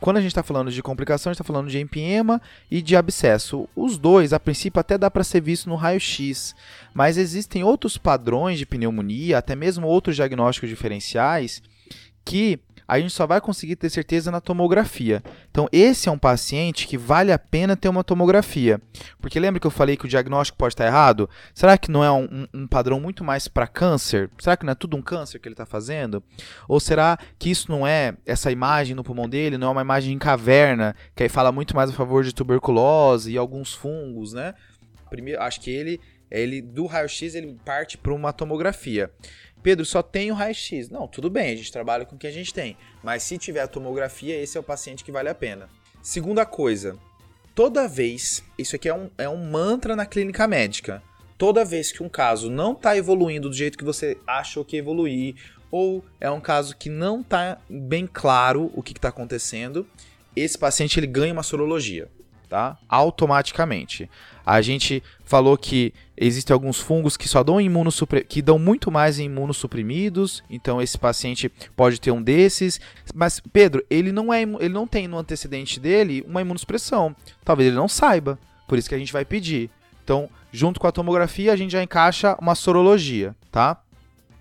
[0.00, 2.96] Quando a gente está falando de complicação, a gente está falando de empiema e de
[2.96, 3.68] abscesso.
[3.76, 6.54] Os dois, a princípio, até dá para ser visto no raio-x,
[6.94, 11.62] mas existem outros padrões de pneumonia, até mesmo outros diagnósticos diferenciais,
[12.24, 12.58] que
[12.90, 15.22] a gente só vai conseguir ter certeza na tomografia.
[15.48, 18.82] Então, esse é um paciente que vale a pena ter uma tomografia.
[19.20, 21.30] Porque lembra que eu falei que o diagnóstico pode estar errado?
[21.54, 24.28] Será que não é um, um padrão muito mais para câncer?
[24.40, 26.20] Será que não é tudo um câncer que ele está fazendo?
[26.66, 30.12] Ou será que isso não é, essa imagem no pulmão dele, não é uma imagem
[30.12, 34.52] em caverna, que aí fala muito mais a favor de tuberculose e alguns fungos, né?
[35.08, 39.12] Primeiro, acho que ele, ele do raio-x, ele parte para uma tomografia.
[39.62, 40.88] Pedro, só tem o raio-x.
[40.88, 42.76] Não, tudo bem, a gente trabalha com o que a gente tem.
[43.02, 45.68] Mas se tiver a tomografia, esse é o paciente que vale a pena.
[46.02, 46.96] Segunda coisa,
[47.54, 51.02] toda vez, isso aqui é um, é um mantra na clínica médica.
[51.36, 55.36] Toda vez que um caso não está evoluindo do jeito que você achou que evoluir,
[55.70, 59.86] ou é um caso que não está bem claro o que está acontecendo,
[60.34, 62.08] esse paciente ele ganha uma sorologia,
[62.50, 62.76] tá?
[62.88, 64.10] Automaticamente.
[64.44, 68.24] A gente falou que existem alguns fungos que só dão imunossupre...
[68.24, 72.80] que dão muito mais em imunossuprimidos, então esse paciente pode ter um desses.
[73.14, 77.14] Mas Pedro, ele não é ele não tem no antecedente dele uma imunossupressão.
[77.44, 78.36] Talvez ele não saiba.
[78.66, 79.70] Por isso que a gente vai pedir.
[80.02, 83.80] Então, junto com a tomografia, a gente já encaixa uma sorologia, tá?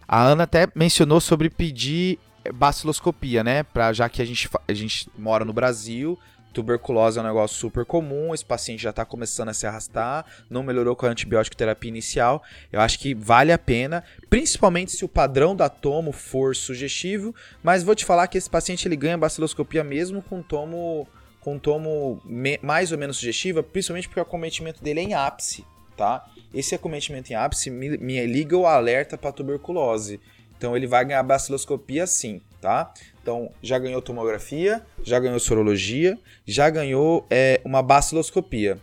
[0.07, 2.17] A Ana até mencionou sobre pedir
[2.55, 3.61] baciloscopia, né?
[3.61, 6.17] Pra, já que a gente, a gente mora no Brasil,
[6.53, 10.63] Tuberculose é um negócio super comum, esse paciente já está começando a se arrastar, não
[10.63, 12.43] melhorou com a antibiótico terapia inicial.
[12.71, 17.33] Eu acho que vale a pena, principalmente se o padrão da tomo for sugestivo,
[17.63, 21.07] mas vou te falar que esse paciente ele ganha baciloscopia mesmo com tomo
[21.39, 22.21] com tomo
[22.61, 26.25] mais ou menos sugestiva, principalmente porque o acometimento dele é em ápice, tá?
[26.53, 30.19] Esse acometimento em ápice me, me liga o alerta para tuberculose.
[30.57, 32.93] Então ele vai ganhar baciloscopia sim, tá?
[33.21, 38.77] Então, já ganhou tomografia, já ganhou sorologia, já ganhou é, uma baciloscopia.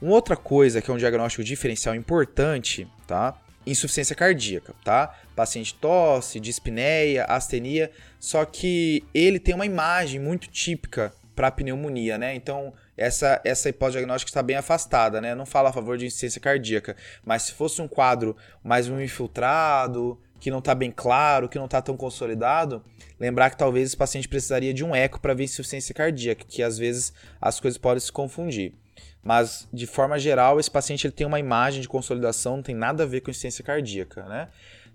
[0.00, 3.40] Uma outra coisa que é um diagnóstico diferencial importante, tá?
[3.66, 5.18] Insuficiência cardíaca, tá?
[5.34, 12.34] Paciente tosse, dispneia, astenia, só que ele tem uma imagem muito típica para pneumonia, né?
[12.34, 15.34] Então, essa, essa hipótese diagnóstica está bem afastada, né?
[15.34, 20.18] Não fala a favor de insuficiência cardíaca, mas se fosse um quadro mais um infiltrado,
[20.40, 22.84] que não está bem claro, que não está tão consolidado,
[23.18, 26.78] lembrar que talvez esse paciente precisaria de um eco para ver insuficiência cardíaca, que às
[26.78, 28.74] vezes as coisas podem se confundir.
[29.22, 33.02] Mas, de forma geral, esse paciente ele tem uma imagem de consolidação, não tem nada
[33.02, 34.48] a ver com insuficiência cardíaca, né?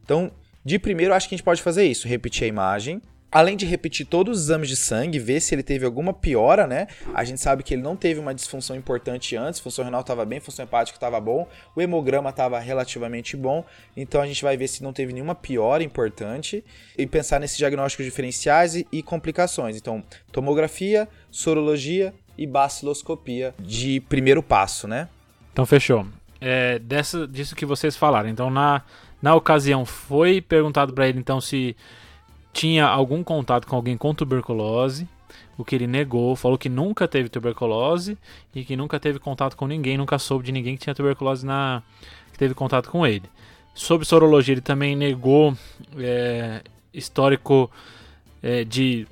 [0.04, 0.32] Então,
[0.64, 4.06] de primeiro, acho que a gente pode fazer isso, repetir a imagem, Além de repetir
[4.06, 6.88] todos os exames de sangue, ver se ele teve alguma piora, né?
[7.14, 10.42] A gente sabe que ele não teve uma disfunção importante antes, função renal estava bem,
[10.42, 13.64] função hepática estava bom, o hemograma estava relativamente bom,
[13.96, 16.62] então a gente vai ver se não teve nenhuma piora importante
[16.98, 19.78] e pensar nesses diagnósticos diferenciais e, e complicações.
[19.78, 25.08] Então, tomografia, sorologia e baciloscopia de primeiro passo, né?
[25.54, 26.06] Então fechou.
[26.42, 28.28] É, dessa, disso que vocês falaram.
[28.28, 28.82] Então, na,
[29.22, 31.78] na ocasião, foi perguntado para ele então se
[32.54, 35.08] tinha algum contato com alguém com tuberculose,
[35.58, 38.18] o que ele negou, falou que nunca teve tuberculose
[38.54, 41.84] e que nunca teve contato com ninguém, nunca soube de ninguém que tinha tuberculose na
[42.32, 43.24] que teve contato com ele.
[43.74, 45.56] Sobre sorologia, ele também negou
[45.98, 46.62] é,
[46.94, 47.72] histórico
[48.44, 49.08] é, de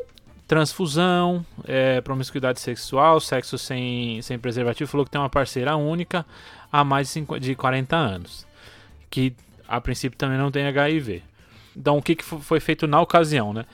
[0.48, 4.90] transfusão, é, promiscuidade sexual, sexo sem, sem preservativo.
[4.90, 6.26] Falou que tem uma parceira única
[6.72, 8.48] há mais de, 50, de 40 anos,
[9.10, 9.34] que
[9.68, 11.24] a princípio também não tem HIV.
[11.76, 13.66] Então, o que, que foi feito na ocasião, né?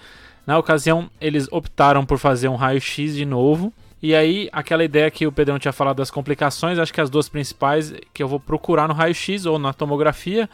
[0.45, 3.73] Na ocasião, eles optaram por fazer um raio-x de novo.
[4.01, 7.27] E aí, aquela ideia que o Pedrão tinha falado das complicações, acho que as duas
[7.27, 10.47] principais que eu vou procurar no raio-x ou na tomografia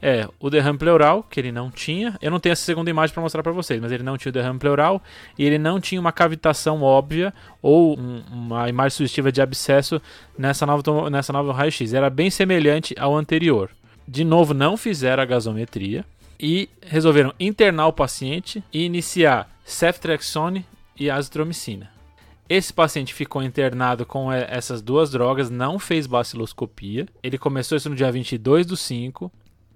[0.00, 2.16] é o derrame pleural, que ele não tinha.
[2.20, 4.32] Eu não tenho essa segunda imagem para mostrar para vocês, mas ele não tinha o
[4.32, 5.02] derrame pleural
[5.38, 10.00] e ele não tinha uma cavitação óbvia ou um, uma imagem sugestiva de abscesso
[10.38, 11.92] nessa nova, nessa nova raio-x.
[11.92, 13.70] Era bem semelhante ao anterior.
[14.06, 16.04] De novo, não fizeram a gasometria
[16.38, 20.64] e resolveram internar o paciente e iniciar ceftriaxone
[20.98, 21.90] e azitromicina.
[22.48, 27.06] Esse paciente ficou internado com essas duas drogas, não fez baciloscopia.
[27.22, 29.32] Ele começou isso no dia 22 do 5.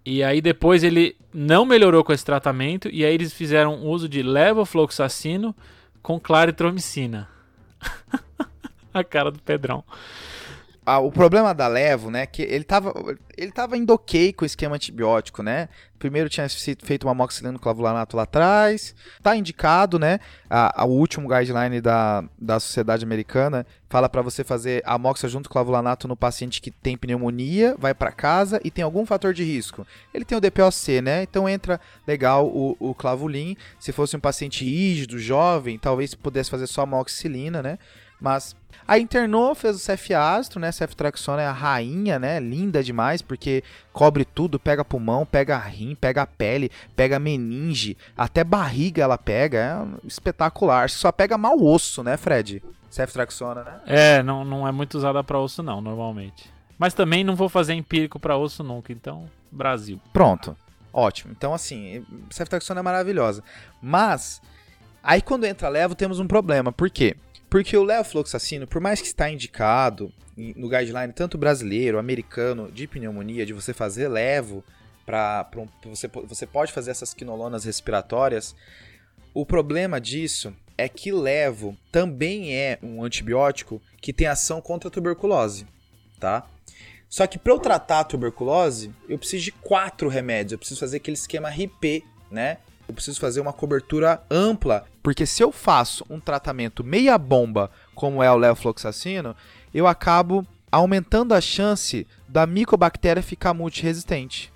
[0.06, 4.22] E aí depois ele não melhorou com esse tratamento e aí eles fizeram uso de
[4.22, 5.54] levofloxacino
[6.00, 7.28] com claritromicina.
[8.94, 9.84] a cara do Pedrão.
[10.86, 12.92] O problema da Levo, né, que ele tava,
[13.36, 15.68] ele tava indo ok com o esquema antibiótico, né?
[15.98, 20.18] Primeiro tinha feito uma amoxicilina clavulanato lá atrás, tá indicado, né?
[20.48, 25.52] A, o último guideline da, da Sociedade Americana fala para você fazer amoxa junto com
[25.52, 29.86] clavulanato no paciente que tem pneumonia, vai para casa e tem algum fator de risco.
[30.14, 31.22] Ele tem o DPOC, né?
[31.22, 33.54] Então entra legal o, o clavulin.
[33.78, 37.78] Se fosse um paciente rígido, jovem, talvez pudesse fazer só amoxicilina, né?
[38.20, 38.54] Mas
[38.86, 40.70] aí internou, fez o cefastro, né?
[40.70, 42.38] Ceftraxona é a rainha, né?
[42.38, 49.02] Linda demais, porque cobre tudo, pega pulmão, pega rim, pega pele, pega meninge, até barriga
[49.02, 50.90] ela pega, é espetacular.
[50.90, 52.62] Só pega mal osso, né, Fred?
[52.90, 53.80] Ceftraxona, né?
[53.86, 56.50] É, não, não é muito usada para osso não, normalmente.
[56.78, 60.00] Mas também não vou fazer empírico para osso nunca, então, Brasil.
[60.12, 60.56] Pronto.
[60.92, 61.32] Ótimo.
[61.36, 63.44] Então, assim, ceftraxona é maravilhosa.
[63.80, 64.42] Mas,
[65.02, 66.72] aí quando entra levo, temos um problema.
[66.72, 67.16] Por quê?
[67.50, 73.44] Porque o levofloxacino, por mais que está indicado no guideline tanto brasileiro, americano, de pneumonia,
[73.44, 74.64] de você fazer levo,
[75.04, 78.54] para um, você, você pode fazer essas quinolonas respiratórias,
[79.34, 84.90] o problema disso é que levo também é um antibiótico que tem ação contra a
[84.90, 85.66] tuberculose,
[86.18, 86.48] tá?
[87.08, 90.52] Só que para eu tratar a tuberculose, eu preciso de quatro remédios.
[90.52, 92.58] Eu preciso fazer aquele esquema RIP, né?
[92.90, 98.22] Eu preciso fazer uma cobertura ampla, porque se eu faço um tratamento meia bomba, como
[98.22, 99.34] é o levofloxacino,
[99.72, 104.52] eu acabo aumentando a chance da micobactéria ficar multiresistente,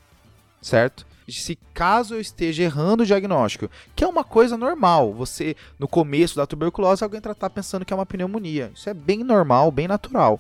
[0.61, 1.07] certo?
[1.27, 6.37] Se caso eu esteja errando o diagnóstico, que é uma coisa normal, você no começo
[6.37, 10.39] da tuberculose alguém tratar pensando que é uma pneumonia, isso é bem normal, bem natural.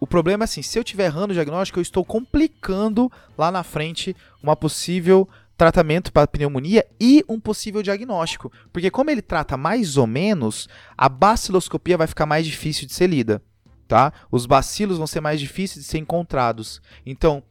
[0.00, 3.64] O problema é assim, se eu estiver errando o diagnóstico, eu estou complicando lá na
[3.64, 8.50] frente uma possível tratamento para pneumonia e um possível diagnóstico.
[8.72, 13.08] Porque como ele trata mais ou menos, a baciloscopia vai ficar mais difícil de ser
[13.08, 13.42] lida.
[13.88, 14.12] Tá?
[14.30, 16.80] Os bacilos vão ser mais difíceis de ser encontrados.
[17.06, 17.42] Então,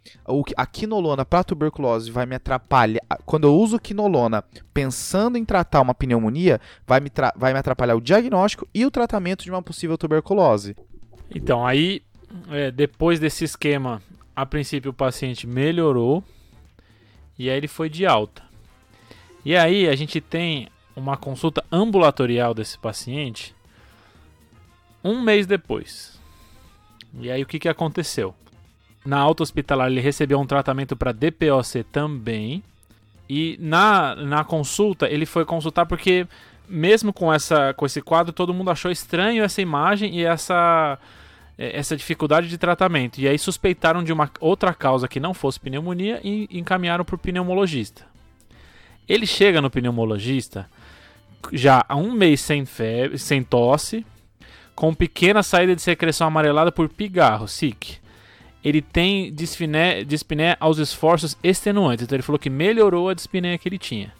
[0.56, 3.02] a quinolona para tuberculose vai me atrapalhar.
[3.26, 8.02] Quando eu uso quinolona pensando em tratar uma pneumonia, vai me, vai me atrapalhar o
[8.02, 10.76] diagnóstico e o tratamento de uma possível tuberculose.
[11.34, 12.04] Então, aí,
[12.52, 14.00] é, depois desse esquema,
[14.36, 16.24] a princípio o paciente melhorou,
[17.38, 18.44] e aí ele foi de alta.
[19.46, 23.56] E aí a gente tem uma consulta ambulatorial desse paciente
[25.04, 26.20] um mês depois.
[27.20, 28.36] E aí o que, que aconteceu?
[29.06, 32.64] Na alta hospitalar ele recebeu um tratamento para DPOC também.
[33.30, 36.28] E na, na consulta ele foi consultar porque
[36.68, 41.00] mesmo com, essa, com esse quadro todo mundo achou estranho essa imagem e essa
[41.58, 43.20] essa dificuldade de tratamento.
[43.20, 47.20] E aí suspeitaram de uma outra causa que não fosse pneumonia e encaminharam para o
[47.20, 48.06] pneumologista.
[49.08, 50.70] Ele chega no pneumologista
[51.52, 54.06] já há um mês sem febre, sem tosse,
[54.76, 57.98] com pequena saída de secreção amarelada por pigarro, SIC.
[58.64, 63.78] Ele tem dispneia aos esforços extenuantes, então ele falou que melhorou a dispneia que ele
[63.78, 64.14] tinha.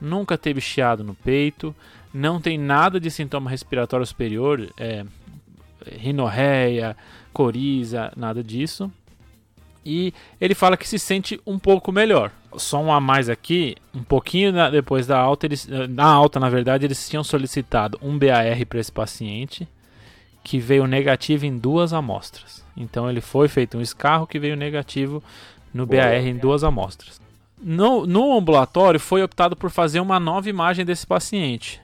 [0.00, 1.74] Nunca teve chiado no peito,
[2.12, 5.04] não tem nada de sintoma respiratório superior, é,
[5.90, 6.96] rinorreia,
[7.32, 8.90] coriza, nada disso.
[9.84, 12.32] E ele fala que se sente um pouco melhor.
[12.56, 16.48] Só um a mais aqui, um pouquinho na, depois da alta, eles, na alta, na
[16.48, 19.68] verdade, eles tinham solicitado um BAR para esse paciente,
[20.42, 22.64] que veio negativo em duas amostras.
[22.76, 25.22] Então ele foi feito um escarro que veio negativo
[25.72, 27.20] no BAR em duas amostras.
[27.60, 31.80] No, no ambulatório foi optado por fazer uma nova imagem desse paciente.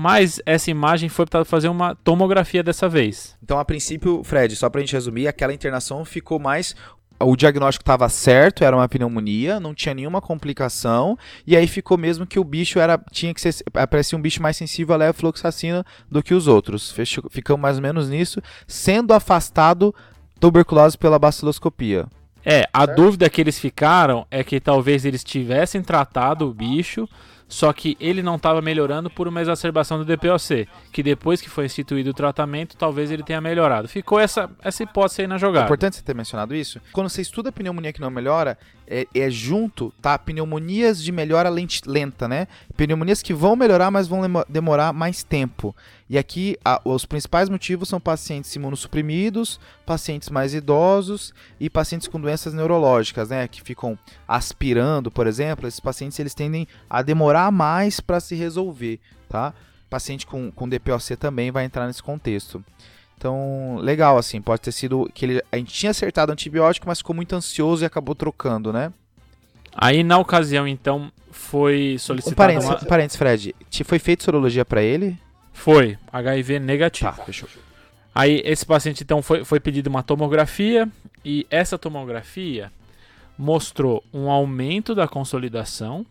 [0.00, 3.36] Mas essa imagem foi para fazer uma tomografia dessa vez.
[3.42, 6.76] Então, a princípio, Fred, só para a gente resumir, aquela internação ficou mais
[7.20, 12.24] o diagnóstico estava certo, era uma pneumonia, não tinha nenhuma complicação, e aí ficou mesmo
[12.24, 16.22] que o bicho era tinha que ser parecia um bicho mais sensível à levofloxacina do
[16.22, 16.94] que os outros.
[17.28, 19.92] ficamos mais ou menos nisso, sendo afastado
[20.38, 22.06] tuberculose pela baciloscopia.
[22.44, 22.96] É, a certo?
[22.96, 27.08] dúvida que eles ficaram é que talvez eles tivessem tratado o bicho,
[27.48, 31.64] só que ele não estava melhorando por uma exacerbação do DPOC, que depois que foi
[31.64, 33.88] instituído o tratamento, talvez ele tenha melhorado.
[33.88, 35.64] Ficou essa, essa hipótese aí na jogada.
[35.64, 36.80] É importante você ter mencionado isso.
[36.92, 40.18] Quando você estuda a pneumonia que não melhora, é, é junto, tá?
[40.18, 41.48] Pneumonias de melhora
[41.86, 42.46] lenta, né?
[42.76, 45.74] Pneumonias que vão melhorar, mas vão demorar mais tempo.
[46.10, 52.20] E aqui a, os principais motivos são pacientes imunossuprimidos, pacientes mais idosos e pacientes com
[52.20, 55.68] doenças neurológicas, né, que ficam aspirando, por exemplo.
[55.68, 58.98] Esses pacientes eles tendem a demorar mais para se resolver,
[59.28, 59.52] tá?
[59.90, 62.64] Paciente com, com DPOC também vai entrar nesse contexto.
[63.16, 66.98] Então, legal, assim, pode ter sido que ele, a gente tinha acertado o antibiótico, mas
[66.98, 68.92] ficou muito ansioso e acabou trocando, né?
[69.74, 72.34] Aí na ocasião, então, foi solicitado.
[72.34, 72.78] Um parênteses, uma...
[72.78, 73.54] um parênteses Fred.
[73.84, 75.18] Foi feita sorologia para ele?
[75.58, 77.10] Foi, HIV negativo.
[77.10, 77.48] Tá, fechou.
[78.14, 80.88] Aí esse paciente então foi, foi pedido uma tomografia
[81.24, 82.72] e essa tomografia
[83.36, 86.06] mostrou um aumento da consolidação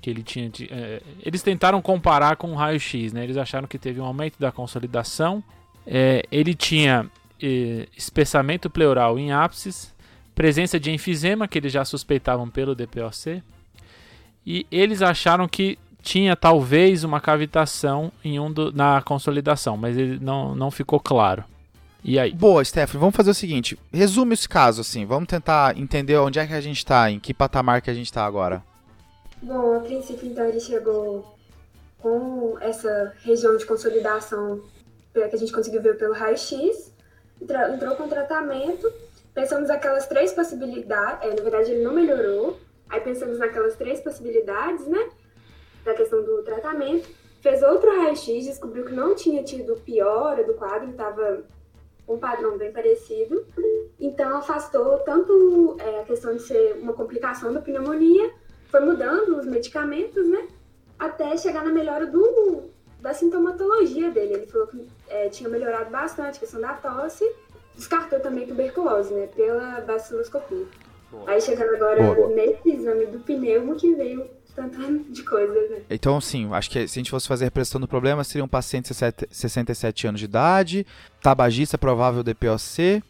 [0.00, 0.48] que ele tinha.
[0.48, 3.24] De, é, eles tentaram comparar com o raio-x, né?
[3.24, 5.42] Eles acharam que teve um aumento da consolidação.
[5.86, 7.08] É, ele tinha
[7.40, 9.94] é, espessamento pleural em ápices,
[10.34, 13.42] presença de enfisema que eles já suspeitavam pelo DPOC.
[14.44, 20.18] E eles acharam que tinha talvez uma cavitação em um do, na consolidação, mas ele
[20.20, 21.44] não, não ficou claro.
[22.02, 22.32] E aí?
[22.32, 26.46] Boa, Stephanie, vamos fazer o seguinte: resume esse caso, assim, vamos tentar entender onde é
[26.46, 28.62] que a gente está, em que patamar que a gente está agora.
[29.42, 31.34] Bom, a princípio, então, ele chegou
[31.98, 34.60] com essa região de consolidação
[35.12, 36.92] que a gente conseguiu ver pelo raio-x,
[37.40, 38.90] entrou com tratamento,
[39.34, 44.86] pensamos naquelas três possibilidades, é, na verdade ele não melhorou, aí pensamos naquelas três possibilidades,
[44.86, 45.10] né?
[45.84, 47.08] Da questão do tratamento,
[47.40, 51.42] fez outro raio-x, descobriu que não tinha tido piora do quadro, estava
[52.08, 53.46] um padrão bem parecido.
[53.98, 58.32] Então, afastou tanto é, a questão de ser uma complicação da pneumonia,
[58.68, 60.48] foi mudando os medicamentos, né?
[60.98, 62.70] Até chegar na melhora do,
[63.00, 64.34] da sintomatologia dele.
[64.34, 67.24] Ele falou que é, tinha melhorado bastante a questão da tosse,
[67.74, 69.28] descartou também tuberculose, né?
[69.34, 70.66] Pela baciloscopia.
[71.10, 71.30] Boa.
[71.30, 72.28] Aí chegando agora Boa.
[72.28, 74.28] nesse exame do pneumo que veio
[75.10, 75.82] de coisas, né?
[75.90, 78.48] Então, sim, acho que se a gente fosse fazer a repressão do problema, seria um
[78.48, 80.86] paciente de 67 anos de idade,
[81.22, 83.02] tabagista, provável DPOC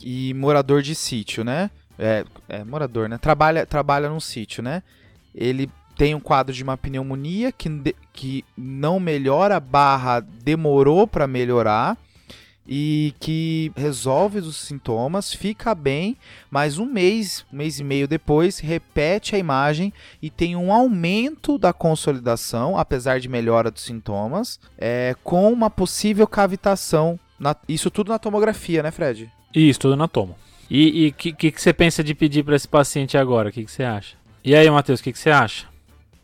[0.00, 1.70] e morador de sítio, né?
[1.98, 3.18] É, é morador, né?
[3.18, 4.82] Trabalha, trabalha num sítio, né?
[5.34, 11.96] Ele tem um quadro de uma pneumonia que, que não melhora, barra demorou para melhorar
[12.68, 16.16] e que resolve os sintomas, fica bem,
[16.50, 21.58] mas um mês, um mês e meio depois, repete a imagem e tem um aumento
[21.58, 27.18] da consolidação, apesar de melhora dos sintomas, é, com uma possível cavitação.
[27.38, 29.30] Na, isso tudo na tomografia, né, Fred?
[29.54, 30.36] Isso, tudo na tomo.
[30.68, 33.50] E o que, que, que, você pensa de pedir para esse paciente agora?
[33.50, 34.16] O que, que você acha?
[34.44, 35.66] E aí, Matheus, o que, que você acha?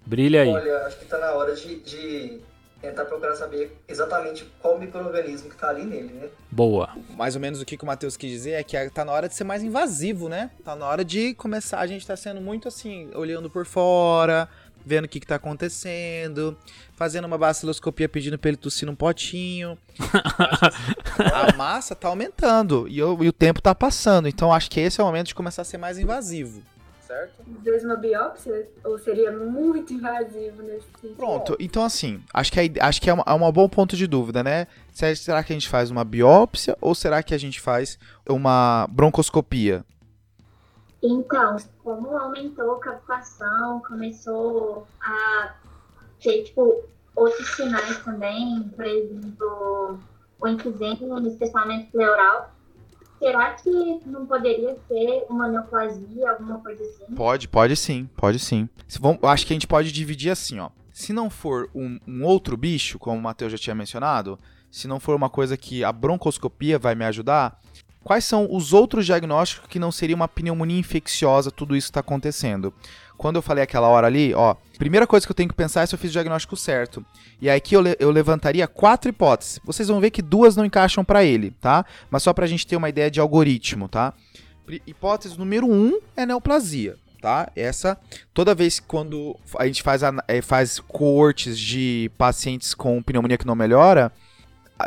[0.05, 0.49] Brilha aí.
[0.49, 2.41] Olha, acho que está na hora de, de
[2.83, 6.29] tentar procurar saber exatamente qual microorganismo que está ali nele, né?
[6.51, 6.91] Boa.
[7.17, 9.29] Mais ou menos o que, que o Matheus quis dizer é que está na hora
[9.29, 10.51] de ser mais invasivo, né?
[10.65, 14.49] Tá na hora de começar, a gente está sendo muito assim, olhando por fora,
[14.85, 16.59] vendo o que, está acontecendo,
[16.97, 19.79] fazendo uma baciloscopia pedindo para ele tossir num potinho.
[21.33, 25.01] a massa está aumentando e, o, e o tempo está passando, então acho que esse
[25.01, 26.63] é o momento de começar a ser mais invasivo
[27.13, 27.43] certo?
[27.47, 28.69] Deus uma biópsia?
[28.85, 31.17] Ou seria muito invasivo nesse sentido?
[31.17, 34.07] Pronto, então assim, acho que, é, acho que é, uma, é um bom ponto de
[34.07, 34.67] dúvida, né?
[34.91, 37.99] Será que a gente faz uma biópsia ou será que a gente faz
[38.29, 39.85] uma broncoscopia?
[41.03, 45.55] Então, como aumentou a cavitação, começou a
[46.23, 46.85] ter, tipo,
[47.15, 49.99] outros sinais também, por exemplo,
[50.41, 52.53] o enfisema no espessamento pleural,
[53.23, 57.15] será que não poderia ser uma neoplasia, alguma coisa assim?
[57.15, 58.69] Pode, pode sim, pode sim.
[59.23, 60.71] Acho que a gente pode dividir assim, ó.
[60.93, 64.39] Se não for um, um outro bicho, como o Matheus já tinha mencionado,
[64.71, 67.61] se não for uma coisa que a broncoscopia vai me ajudar,
[68.03, 72.75] quais são os outros diagnósticos que não seria uma pneumonia infecciosa, tudo isso está acontecendo?
[73.23, 75.87] Quando eu falei aquela hora ali, ó, primeira coisa que eu tenho que pensar é
[75.87, 77.07] se eu fiz o diagnóstico certo.
[77.41, 79.61] E aí aqui eu, le eu levantaria quatro hipóteses.
[79.65, 81.87] Vocês vão ver que duas não encaixam para ele, tá?
[82.11, 84.13] Mas só pra gente ter uma ideia de algoritmo, tá?
[84.85, 87.49] Hipótese número um é neoplasia, tá?
[87.55, 87.97] Essa,
[88.35, 93.47] toda vez que quando a gente faz, é, faz coortes de pacientes com pneumonia que
[93.47, 94.11] não melhora,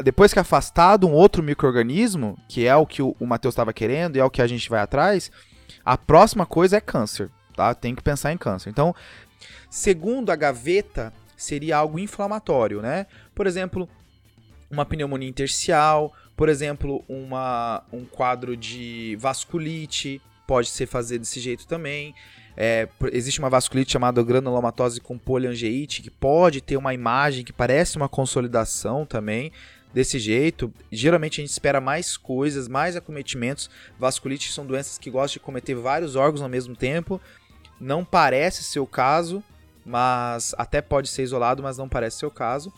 [0.03, 3.71] depois que é afastado um outro microorganismo, que é o que o, o Matheus estava
[3.71, 5.31] querendo e é o que a gente vai atrás,
[5.86, 7.74] a próxima coisa é câncer, tá?
[7.74, 8.70] Tem que pensar em câncer.
[8.70, 8.93] Então,
[9.70, 13.06] segundo a gaveta, seria algo inflamatório, né?
[13.34, 13.89] Por exemplo,
[14.70, 21.68] uma pneumonia intersticial, por exemplo, uma, um quadro de vasculite, pode ser fazer desse jeito
[21.68, 22.14] também.
[22.58, 27.97] É, existe uma vasculite chamada granulomatose com poliangeite, que pode ter uma imagem que parece
[27.97, 29.51] uma consolidação também.
[29.93, 33.70] Desse jeito, geralmente a gente espera mais coisas, mais acometimentos.
[33.97, 37.20] Vasculites são doenças que gostam de cometer vários órgãos ao mesmo tempo
[37.80, 39.43] não parece ser o caso,
[39.86, 42.73] mas até pode ser isolado, mas não parece ser o caso.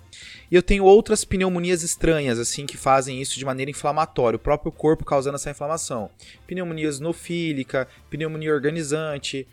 [0.51, 4.71] E eu tenho outras pneumonias estranhas, assim, que fazem isso de maneira inflamatória, o próprio
[4.71, 6.09] corpo causando essa inflamação.
[6.45, 9.47] Pneumonia eosinofílica, pneumonia organizante.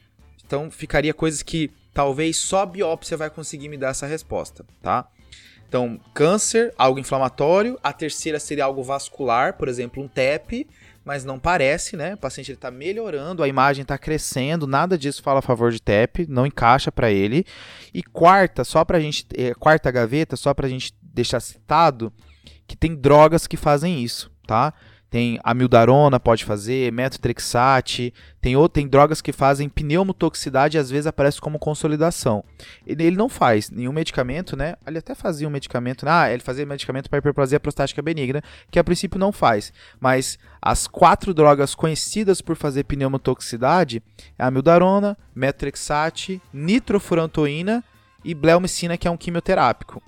[0.44, 5.06] Então ficaria coisas que talvez só biópsia vai conseguir me dar essa resposta, tá?
[5.68, 7.78] Então, câncer, algo inflamatório.
[7.82, 10.66] A terceira seria algo vascular, por exemplo, um TEP,
[11.04, 12.14] mas não parece, né?
[12.14, 16.26] O paciente está melhorando, a imagem está crescendo, nada disso fala a favor de TEP,
[16.28, 17.44] não encaixa para ele.
[17.92, 22.12] E quarta, só pra gente, é, quarta gaveta, só pra gente deixar citado,
[22.66, 24.72] que tem drogas que fazem isso, tá?
[25.14, 31.06] Tem amildarona, pode fazer, metotrexate, tem, outro, tem drogas que fazem pneumotoxicidade e às vezes
[31.06, 32.42] aparece como consolidação.
[32.84, 34.74] Ele, não faz nenhum medicamento, né?
[34.84, 36.10] Ele até fazia um medicamento, né?
[36.10, 38.42] ah, ele fazia medicamento para hiperplasia prostática benigna,
[38.72, 39.72] que a princípio não faz.
[40.00, 44.02] Mas as quatro drogas conhecidas por fazer pneumotoxicidade
[44.36, 47.84] é amildarona, metotrexate, nitrofurantoína
[48.24, 50.02] e bleomicina, que é um quimioterápico.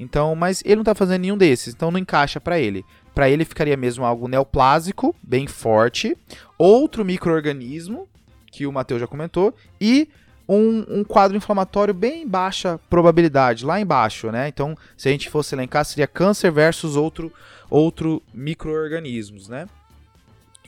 [0.00, 2.84] Então, mas ele não está fazendo nenhum desses, então não encaixa para ele.
[3.14, 6.16] Para ele ficaria mesmo algo neoplásico, bem forte,
[6.58, 8.08] outro microorganismo,
[8.50, 10.08] que o Matheus já comentou, e
[10.48, 14.48] um, um, quadro inflamatório bem baixa probabilidade, lá embaixo, né?
[14.48, 17.32] Então, se a gente fosse elencar, seria câncer versus outro,
[17.68, 19.68] outro microorganismos, né?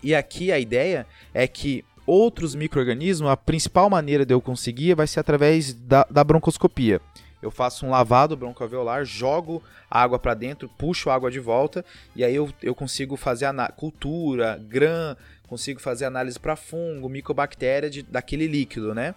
[0.02, 5.06] E aqui a ideia é que outros microorganismos, a principal maneira de eu conseguir vai
[5.06, 7.00] ser através da, da broncoscopia
[7.42, 11.84] eu faço um lavado broncoalveolar, jogo água para dentro, puxo a água de volta
[12.14, 15.16] e aí eu, eu consigo fazer cultura, gram,
[15.48, 19.14] consigo fazer análise para fungo, micobactéria de, daquele líquido, né?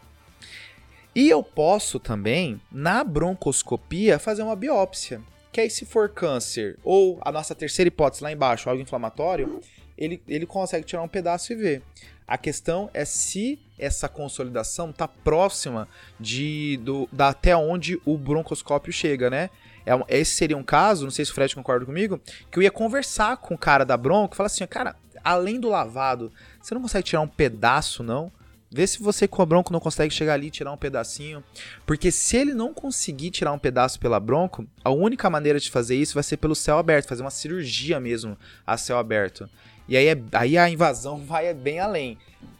[1.15, 5.21] E eu posso também, na broncoscopia, fazer uma biópsia.
[5.56, 9.62] Que aí, se for câncer, ou a nossa terceira hipótese lá embaixo, algo inflamatório,
[9.97, 11.82] ele, ele consegue tirar um pedaço e ver.
[12.28, 15.88] A questão é se essa consolidação está próxima
[16.20, 19.49] de do, da até onde o broncoscópio chega, né?
[19.86, 22.20] É, esse seria um caso, não sei se o Fred concorda comigo,
[22.51, 25.70] que eu ia conversar com o cara da bronco e falar assim, cara, além do
[25.70, 28.30] lavado, você não consegue tirar um pedaço, não?
[28.76, 31.41] Vê se você com a bronco não consegue chegar ali e tirar um pedacinho.
[31.86, 35.95] Porque se ele não conseguir tirar um pedaço pela bronco, a única maneira de fazer
[35.95, 39.49] isso vai ser pelo céu aberto, fazer uma cirurgia mesmo a céu aberto.
[39.88, 42.17] E aí, é, aí a invasão vai bem além.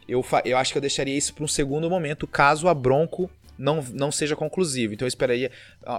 [0.08, 3.84] Eu, eu acho que eu deixaria isso para um segundo momento, caso a Bronco não,
[3.92, 4.94] não seja conclusivo.
[4.94, 5.50] Então eu esperaria.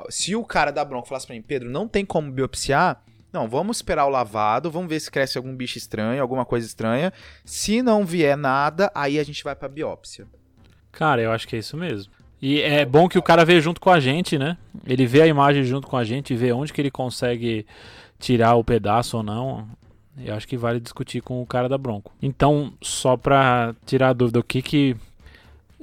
[0.09, 3.03] Se o cara da Bronco falasse para mim, Pedro, não tem como biopsiar.
[3.37, 7.13] Não, vamos esperar o lavado, vamos ver se cresce algum bicho estranho, alguma coisa estranha.
[7.45, 10.25] Se não vier nada, aí a gente vai para biópsia.
[10.91, 12.11] Cara, eu acho que é isso mesmo.
[12.41, 14.57] E é bom que o cara vê junto com a gente, né?
[14.87, 17.63] Ele vê a imagem junto com a gente, vê onde que ele consegue
[18.17, 19.69] tirar o pedaço ou não.
[20.17, 22.11] Eu acho que vale discutir com o cara da Bronco.
[22.19, 24.97] Então, só para tirar a dúvida, o que, que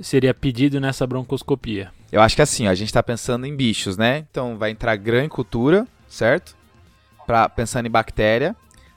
[0.01, 1.93] seria pedido nessa broncoscopia?
[2.11, 4.27] Eu acho que assim, ó, a gente está pensando em bichos, né?
[4.29, 6.64] Então vai entrar grã em cultura, certo?
[7.27, 8.57] Pra, pensando em bactéria.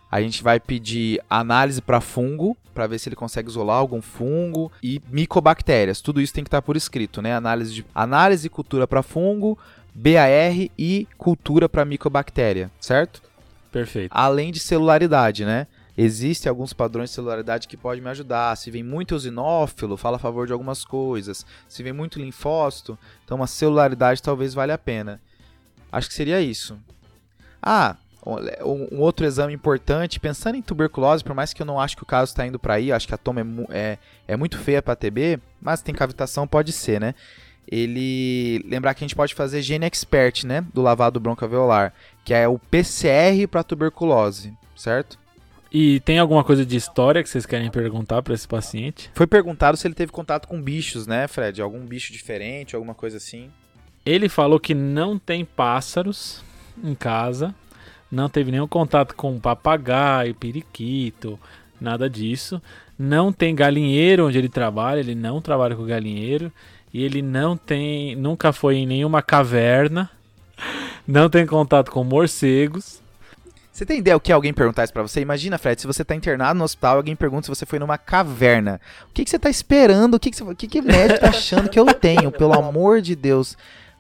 [0.10, 4.72] A gente vai pedir análise para fungo, para ver se ele consegue isolar algum fungo
[4.82, 6.00] e micobactérias.
[6.00, 7.36] Tudo isso tem que estar tá por escrito, né?
[7.36, 9.58] Análise de análise e cultura para fungo,
[9.94, 13.22] BAR e cultura para micobactéria, certo?
[13.70, 14.12] Perfeito.
[14.12, 15.68] Além de celularidade, né?
[15.98, 18.56] Existem alguns padrões de celularidade que podem me ajudar.
[18.56, 21.44] Se vem muito eosinófilo, fala a favor de algumas coisas.
[21.68, 25.20] Se vem muito linfócito, então uma celularidade talvez valha a pena.
[25.92, 26.78] Acho que seria isso.
[27.60, 27.96] Ah,
[28.66, 32.06] um outro exame importante, pensando em tuberculose, por mais que eu não acho que o
[32.06, 33.98] caso está indo para aí, acho que a toma é, é,
[34.28, 37.16] é muito feia para TB, mas tem cavitação, pode ser, né?
[37.70, 42.48] ele lembrar que a gente pode fazer gene expert, né, do lavado broncoalveolar, que é
[42.48, 45.20] o PCR para tuberculose, certo?
[45.72, 49.12] E tem alguma coisa de história que vocês querem perguntar para esse paciente?
[49.14, 51.62] Foi perguntado se ele teve contato com bichos, né, Fred?
[51.62, 53.52] Algum bicho diferente, alguma coisa assim?
[54.06, 56.42] Ele falou que não tem pássaros
[56.82, 57.54] em casa,
[58.12, 61.40] não teve nenhum contato com papagaio, periquito,
[61.80, 62.62] nada disso.
[62.98, 66.52] Não tem galinheiro onde ele trabalha, ele não trabalha com galinheiro
[66.94, 70.10] e ele não tem, nunca foi em nenhuma caverna,
[71.08, 73.02] não tem contato com morcegos.
[73.72, 75.22] Você tem ideia o que alguém perguntar isso pra você?
[75.22, 78.82] Imagina, Fred, se você tá internado no hospital alguém pergunta se você foi numa caverna.
[79.08, 80.16] O que, que você tá esperando?
[80.16, 82.32] O que, que, você, o que, que o médico tá achando que eu tenho?
[82.32, 83.56] Pelo amor de Deus.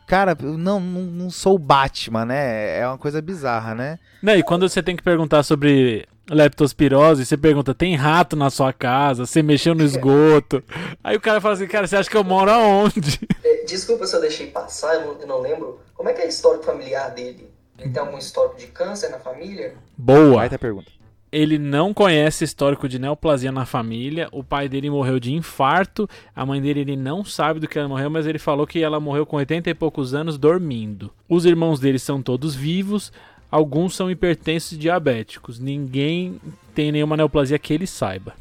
[0.07, 2.79] Cara, eu não, não, não sou o Batman, né?
[2.79, 3.99] É uma coisa bizarra, né?
[4.23, 8.71] Não, e quando você tem que perguntar sobre leptospirose, você pergunta, tem rato na sua
[8.71, 9.25] casa?
[9.25, 10.63] Você mexeu no esgoto?
[11.03, 13.19] Aí o cara fala assim, cara, você acha que eu moro aonde?
[13.43, 15.81] É, desculpa se eu deixei passar, eu não, eu não lembro.
[15.93, 17.51] Como é que é a história familiar dele?
[17.77, 19.75] Ele tem algum histórico de câncer na família?
[19.97, 20.37] Boa!
[20.37, 20.89] Vai ter pergunta.
[21.37, 24.27] Ele não conhece histórico de neoplasia na família.
[24.31, 26.09] O pai dele morreu de infarto.
[26.35, 28.99] A mãe dele ele não sabe do que ela morreu, mas ele falou que ela
[28.99, 31.11] morreu com 80 e poucos anos dormindo.
[31.29, 33.13] Os irmãos dele são todos vivos.
[33.51, 35.59] Alguns são hipertensos e diabéticos.
[35.59, 36.41] Ninguém
[36.73, 38.33] tem nenhuma neoplasia que ele saiba.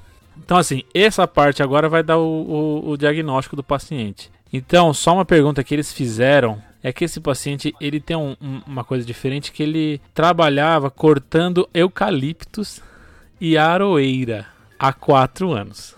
[0.43, 4.31] Então, assim, essa parte agora vai dar o, o, o diagnóstico do paciente.
[4.51, 8.61] Então, só uma pergunta que eles fizeram é que esse paciente ele tem um, um,
[8.65, 12.81] uma coisa diferente que ele trabalhava cortando eucaliptos
[13.41, 14.47] e aroeira
[14.79, 15.97] há quatro anos.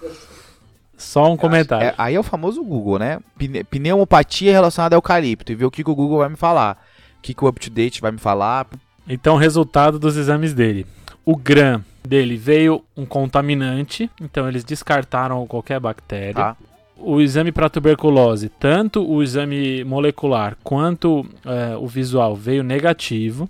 [0.96, 1.88] Só um comentário.
[1.88, 3.20] É, aí é o famoso Google, né?
[3.68, 5.52] Pneumopatia relacionada ao eucalipto.
[5.52, 6.82] E ver o que, que o Google vai me falar.
[7.18, 8.66] O que, que o UpToDate vai me falar.
[9.06, 10.86] Então, resultado dos exames dele.
[11.22, 16.32] O GRAM dele veio um contaminante, então eles descartaram qualquer bactéria.
[16.32, 16.56] Tá.
[16.98, 23.48] O exame para tuberculose, tanto o exame molecular quanto é, o visual, veio negativo.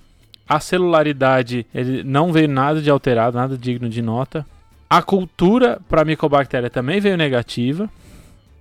[0.48, 4.46] A celularidade, ele não veio nada de alterado, nada digno de nota.
[4.88, 7.88] A cultura para micobactéria também veio negativa.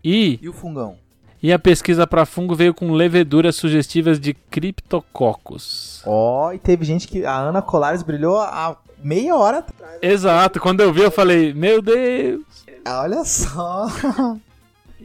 [0.03, 0.95] E, e o fungão?
[1.41, 6.01] E a pesquisa para fungo veio com leveduras sugestivas de criptococcus.
[6.05, 7.25] Ó, oh, e teve gente que.
[7.25, 9.99] A Ana Colares brilhou há meia hora atrás.
[10.01, 12.41] Exato, quando eu vi eu falei, meu Deus!
[12.87, 13.87] Olha só!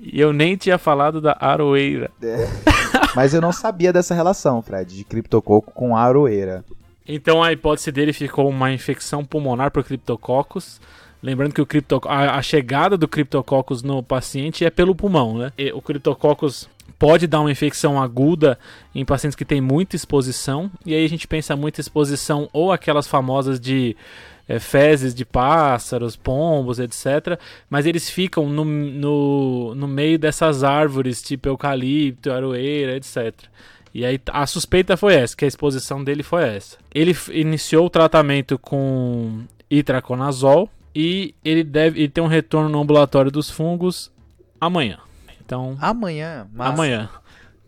[0.03, 2.11] E eu nem tinha falado da aroeira.
[2.23, 2.49] É.
[3.15, 6.65] Mas eu não sabia dessa relação, Fred, de criptococo com aroeira.
[7.07, 10.81] Então a hipótese dele ficou uma infecção pulmonar por criptococcus
[11.23, 15.53] Lembrando que o cripto, a, a, chegada do criptococcus no paciente é pelo pulmão, né?
[15.57, 18.59] E o criptococcus pode dar uma infecção aguda
[18.93, 23.07] em pacientes que têm muita exposição, e aí a gente pensa muita exposição ou aquelas
[23.07, 23.97] famosas de
[24.53, 27.41] é, fezes de pássaros, pombos, etc.
[27.71, 33.33] Mas eles ficam no, no, no meio dessas árvores, tipo eucalipto, aroeira, etc.
[33.95, 36.77] E aí a suspeita foi essa, que a exposição dele foi essa.
[36.95, 43.31] Ele iniciou o tratamento com itraconazol, e ele deve ele tem um retorno no ambulatório
[43.31, 44.13] dos fungos
[44.61, 44.99] amanhã.
[45.43, 46.73] Então, amanhã, massa.
[46.73, 47.11] amanhã.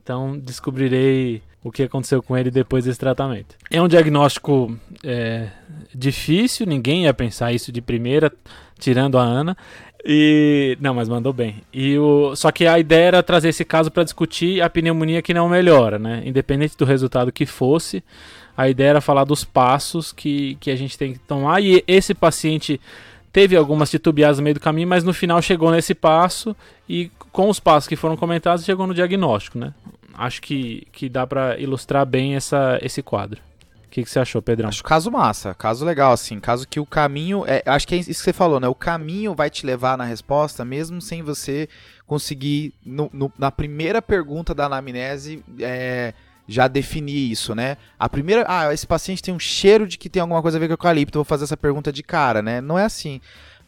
[0.03, 3.57] Então descobrirei o que aconteceu com ele depois desse tratamento.
[3.71, 5.49] É um diagnóstico é,
[5.95, 8.31] difícil, ninguém ia pensar isso de primeira,
[8.79, 9.57] tirando a Ana.
[10.07, 11.63] E não, mas mandou bem.
[11.73, 15.33] E o só que a ideia era trazer esse caso para discutir a pneumonia que
[15.33, 16.23] não melhora, né?
[16.27, 18.05] Independente do resultado que fosse,
[18.55, 21.63] a ideia era falar dos passos que, que a gente tem que tomar.
[21.63, 22.79] E esse paciente
[23.33, 26.55] teve algumas titubeadas no meio do caminho, mas no final chegou nesse passo
[26.87, 29.73] e com os passos que foram comentados chegou no diagnóstico, né?
[30.17, 33.41] Acho que, que dá para ilustrar bem essa, esse quadro.
[33.87, 34.69] O que, que você achou, Pedrão?
[34.69, 36.41] Acho caso massa, caso legal, assim.
[36.41, 37.45] Caso que o caminho.
[37.47, 38.67] É, acho que é isso que você falou, né?
[38.67, 41.69] O caminho vai te levar na resposta, mesmo sem você
[42.07, 46.13] conseguir, no, no, na primeira pergunta da anamnese, é,
[46.47, 47.77] já definir isso, né?
[47.99, 50.67] A primeira, ah, esse paciente tem um cheiro de que tem alguma coisa a ver
[50.67, 52.61] com eucalipto, vou fazer essa pergunta de cara, né?
[52.61, 53.21] Não é assim.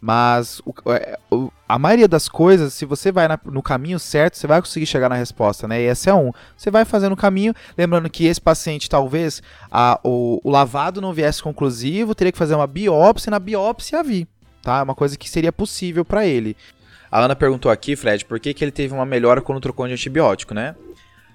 [0.06, 4.46] Mas é, o, a maioria das coisas, se você vai na, no caminho certo, você
[4.46, 5.82] vai conseguir chegar na resposta, né?
[5.82, 6.30] E esse é um.
[6.56, 11.12] Você vai fazendo o caminho, lembrando que esse paciente, talvez, a, o, o lavado não
[11.12, 14.28] viesse conclusivo, teria que fazer uma biópsia, e na biópsia vir,
[14.62, 14.78] tá?
[14.78, 16.56] É uma coisa que seria possível para ele.
[17.10, 19.94] A Ana perguntou aqui, Fred, por que, que ele teve uma melhora quando trocou de
[19.94, 20.76] antibiótico, né?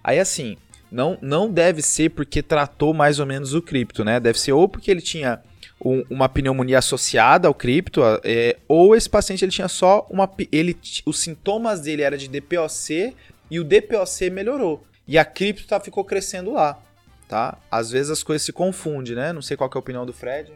[0.01, 0.55] Aí assim,
[0.89, 4.17] não, não deve ser porque tratou mais ou menos o cripto, né?
[4.17, 5.41] Deve ser ou porque ele tinha
[5.83, 10.29] um, uma pneumonia associada ao cripto, é, ou esse paciente ele tinha só uma.
[10.51, 13.15] Ele, os sintomas dele era de DPOC
[13.49, 14.85] e o DPOC melhorou.
[15.07, 16.79] E a cripto tá, ficou crescendo lá.
[17.27, 17.57] Tá?
[17.71, 19.33] Às vezes as coisas se confundem, né?
[19.33, 20.51] Não sei qual é a opinião do Fred.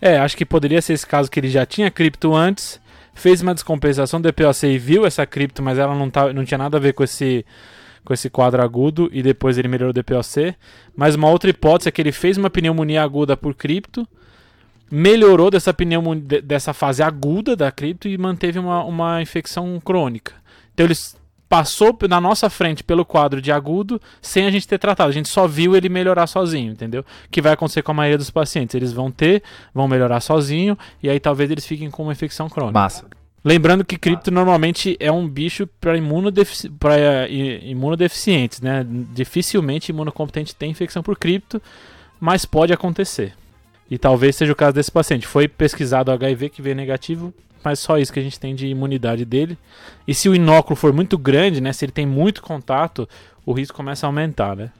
[0.00, 2.80] É, acho que poderia ser esse caso que ele já tinha cripto antes,
[3.14, 6.58] fez uma descompensação do DPOC e viu essa cripto, mas ela não, tá, não tinha
[6.58, 7.44] nada a ver com esse
[8.04, 10.56] com esse quadro agudo e depois ele melhorou o DPOC.
[10.94, 14.06] Mas uma outra hipótese é que ele fez uma pneumonia aguda por cripto,
[14.94, 20.34] melhorou dessa pneumonia, dessa fase aguda da cripto e manteve uma, uma infecção crônica.
[20.74, 20.94] Então ele
[21.48, 25.08] passou na nossa frente pelo quadro de agudo sem a gente ter tratado.
[25.08, 27.02] A gente só viu ele melhorar sozinho, entendeu?
[27.30, 28.74] Que vai acontecer com a maioria dos pacientes.
[28.74, 32.78] Eles vão ter, vão melhorar sozinho e aí talvez eles fiquem com uma infecção crônica.
[32.78, 33.06] Massa.
[33.42, 36.70] Lembrando que cripto normalmente é um bicho para imunodefici
[37.64, 38.86] imunodeficientes, né?
[39.14, 41.62] Dificilmente imunocompetente tem infecção por cripto,
[42.20, 43.34] mas pode acontecer.
[43.92, 45.26] E talvez seja o caso desse paciente.
[45.26, 47.30] Foi pesquisado HIV que veio negativo,
[47.62, 49.58] mas só isso que a gente tem de imunidade dele.
[50.08, 51.74] E se o inóculo for muito grande, né?
[51.74, 53.06] Se ele tem muito contato,
[53.44, 54.70] o risco começa a aumentar, né?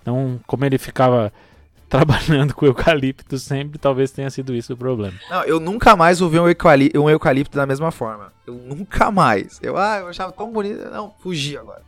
[0.00, 1.30] Então, como ele ficava
[1.86, 5.12] trabalhando com eucalipto sempre, talvez tenha sido isso o problema.
[5.28, 8.32] Não, eu nunca mais ouvi um eucalipto, um eucalipto da mesma forma.
[8.46, 9.58] Eu nunca mais.
[9.60, 10.82] Eu, ah, eu achava tão bonito.
[10.90, 11.82] Não, fugi agora.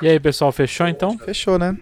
[0.00, 1.18] E aí, pessoal, fechou então?
[1.18, 1.76] Fechou, né?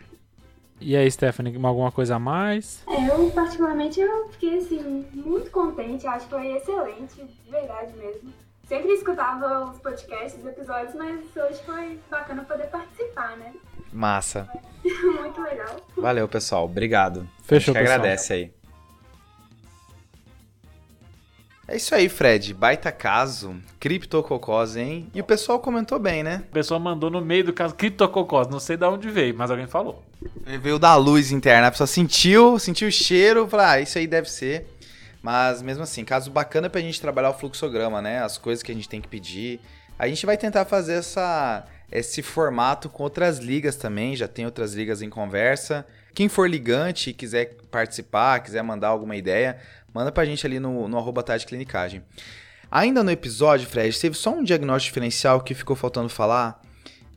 [0.85, 2.83] E aí, Stephanie, alguma coisa a mais?
[2.89, 6.07] É, eu, particularmente, eu fiquei, assim, muito contente.
[6.09, 8.33] Acho que foi excelente, de verdade mesmo.
[8.67, 13.53] Sempre escutava os podcasts, os episódios, mas hoje foi bacana poder participar, né?
[13.93, 14.49] Massa.
[14.83, 15.77] Muito legal.
[15.97, 16.65] Valeu, pessoal.
[16.65, 17.29] Obrigado.
[17.45, 18.53] Fechou, A gente agradece aí.
[21.69, 22.55] É isso aí, Fred.
[22.55, 23.55] Baita caso.
[23.79, 25.09] Criptococose, hein?
[25.15, 26.45] E o pessoal comentou bem, né?
[26.49, 28.51] O pessoal mandou no meio do caso criptococose.
[28.51, 30.03] Não sei de onde veio, mas alguém falou.
[30.45, 31.69] Veio da luz interna.
[31.69, 33.49] A pessoa sentiu, sentiu o cheiro.
[33.49, 34.67] Falou, ah, isso aí deve ser.
[35.23, 38.23] Mas mesmo assim, caso bacana pra gente trabalhar o fluxograma, né?
[38.23, 39.61] As coisas que a gente tem que pedir.
[39.99, 44.17] A gente vai tentar fazer essa, esse formato com outras ligas também.
[44.17, 45.87] Já tem outras ligas em conversa.
[46.13, 49.59] Quem for ligante e quiser participar, quiser mandar alguma ideia,
[49.95, 52.03] Manda pra gente ali no, no arroba Clinicagem.
[52.71, 56.62] Ainda no episódio, Fred, teve só um diagnóstico diferencial que ficou faltando falar,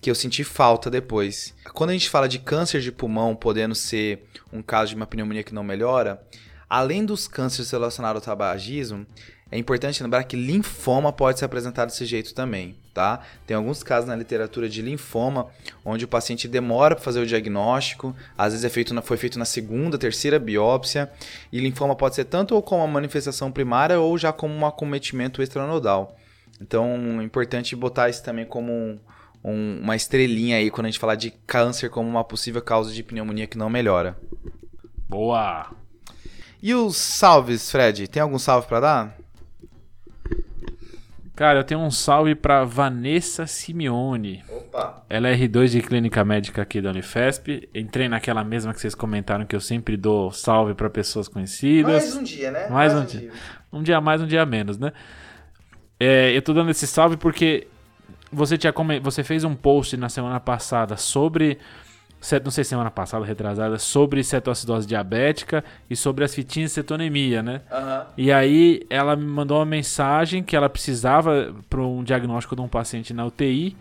[0.05, 1.51] que eu senti falta depois.
[1.73, 5.41] Quando a gente fala de câncer de pulmão podendo ser um caso de uma pneumonia
[5.41, 6.21] que não melhora,
[6.69, 9.03] além dos cânceres relacionados ao tabagismo,
[9.51, 13.23] é importante lembrar que linfoma pode se apresentar desse jeito também, tá?
[13.47, 15.47] Tem alguns casos na literatura de linfoma
[15.83, 19.39] onde o paciente demora para fazer o diagnóstico, às vezes é feito na, foi feito
[19.39, 21.11] na segunda, terceira biópsia,
[21.51, 26.15] e linfoma pode ser tanto como uma manifestação primária ou já como um acometimento extranodal.
[26.61, 28.99] Então, é importante botar isso também como
[29.45, 32.91] um, um, uma estrelinha aí quando a gente falar de câncer como uma possível causa
[32.91, 34.17] de pneumonia que não melhora.
[35.07, 35.71] Boa!
[36.61, 38.07] E os salves, Fred?
[38.07, 39.17] Tem algum salve para dar?
[41.35, 44.43] Cara, eu tenho um salve pra Vanessa Simeone.
[44.49, 45.03] Opa!
[45.09, 47.69] Ela é R2 de Clínica Médica aqui da Unifesp.
[47.75, 52.03] Entrei naquela mesma que vocês comentaram que eu sempre dou salve para pessoas conhecidas.
[52.03, 52.69] Mais um dia, né?
[52.69, 53.19] Mais, Mais um, um dia.
[53.19, 53.31] dia.
[53.71, 54.93] Um dia mais, um dia menos, né?
[55.99, 57.67] É, eu tô dando esse salve porque
[58.31, 61.57] você, tinha, você fez um post na semana passada sobre
[62.43, 67.61] não sei semana passada, retrasada, sobre cetoacidose diabética e sobre as fitinhas de cetonemia, né?
[67.71, 68.03] Uhum.
[68.17, 72.67] E aí ela me mandou uma mensagem que ela precisava para um diagnóstico de um
[72.67, 73.77] paciente na UTI.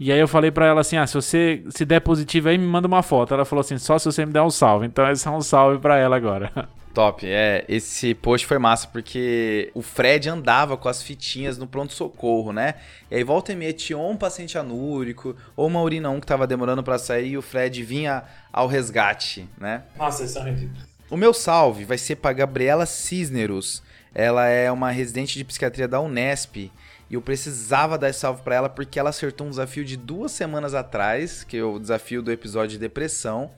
[0.00, 2.66] E aí eu falei para ela assim: "Ah, se você se der positivo aí, me
[2.66, 3.34] manda uma foto".
[3.34, 4.86] Ela falou assim: "Só se você me der um salve".
[4.86, 6.50] Então é um salve para ela agora.
[6.92, 7.64] Top, é.
[7.68, 12.74] Esse post foi massa porque o Fred andava com as fitinhas no pronto-socorro, né?
[13.10, 16.46] E aí volta e meia tinha um paciente anúrico ou uma urina 1 que tava
[16.46, 19.84] demorando para sair e o Fred vinha ao resgate, né?
[19.96, 20.92] Nossa, isso é ridículo.
[21.08, 23.82] O meu salve vai ser para Gabriela Cisneros.
[24.14, 28.68] Ela é uma residente de psiquiatria da Unesp e eu precisava dar salve para ela
[28.68, 32.70] porque ela acertou um desafio de duas semanas atrás, que é o desafio do episódio
[32.70, 33.50] de depressão.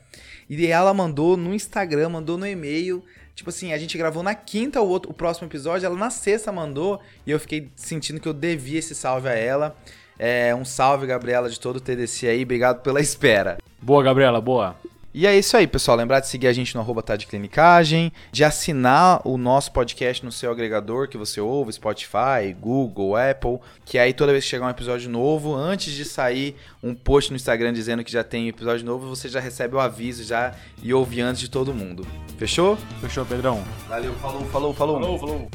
[0.49, 3.05] E ela mandou no Instagram, mandou no e-mail
[3.35, 6.53] Tipo assim, a gente gravou na quinta o, outro, o próximo episódio, ela na sexta
[6.53, 9.77] mandou e eu fiquei sentindo que eu devia esse salve a ela.
[10.19, 12.43] É, um salve, Gabriela, de todo o TDC aí.
[12.45, 13.59] Obrigado pela espera.
[13.83, 14.77] Boa, Gabriela, boa.
[15.17, 15.97] E é isso aí, pessoal.
[15.97, 20.25] Lembrar de seguir a gente no arroba tá de clinicagem, de assinar o nosso podcast
[20.25, 24.67] no seu agregador que você ouve, Spotify, Google, Apple, que aí toda vez que chegar
[24.67, 28.85] um episódio novo, antes de sair um post no Instagram dizendo que já tem episódio
[28.85, 30.53] novo, você já recebe o aviso já
[30.83, 32.05] e ouve antes de todo mundo.
[32.37, 32.77] Fechou?
[33.01, 33.63] Fechou, Pedrão.
[33.89, 35.01] Valeu, falou, falou, falou.
[35.01, 35.51] Falou, falou.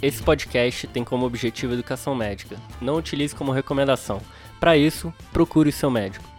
[0.00, 2.56] Esse podcast tem como objetivo educação médica.
[2.80, 4.22] Não utilize como recomendação.
[4.58, 6.31] Para isso, procure seu médico.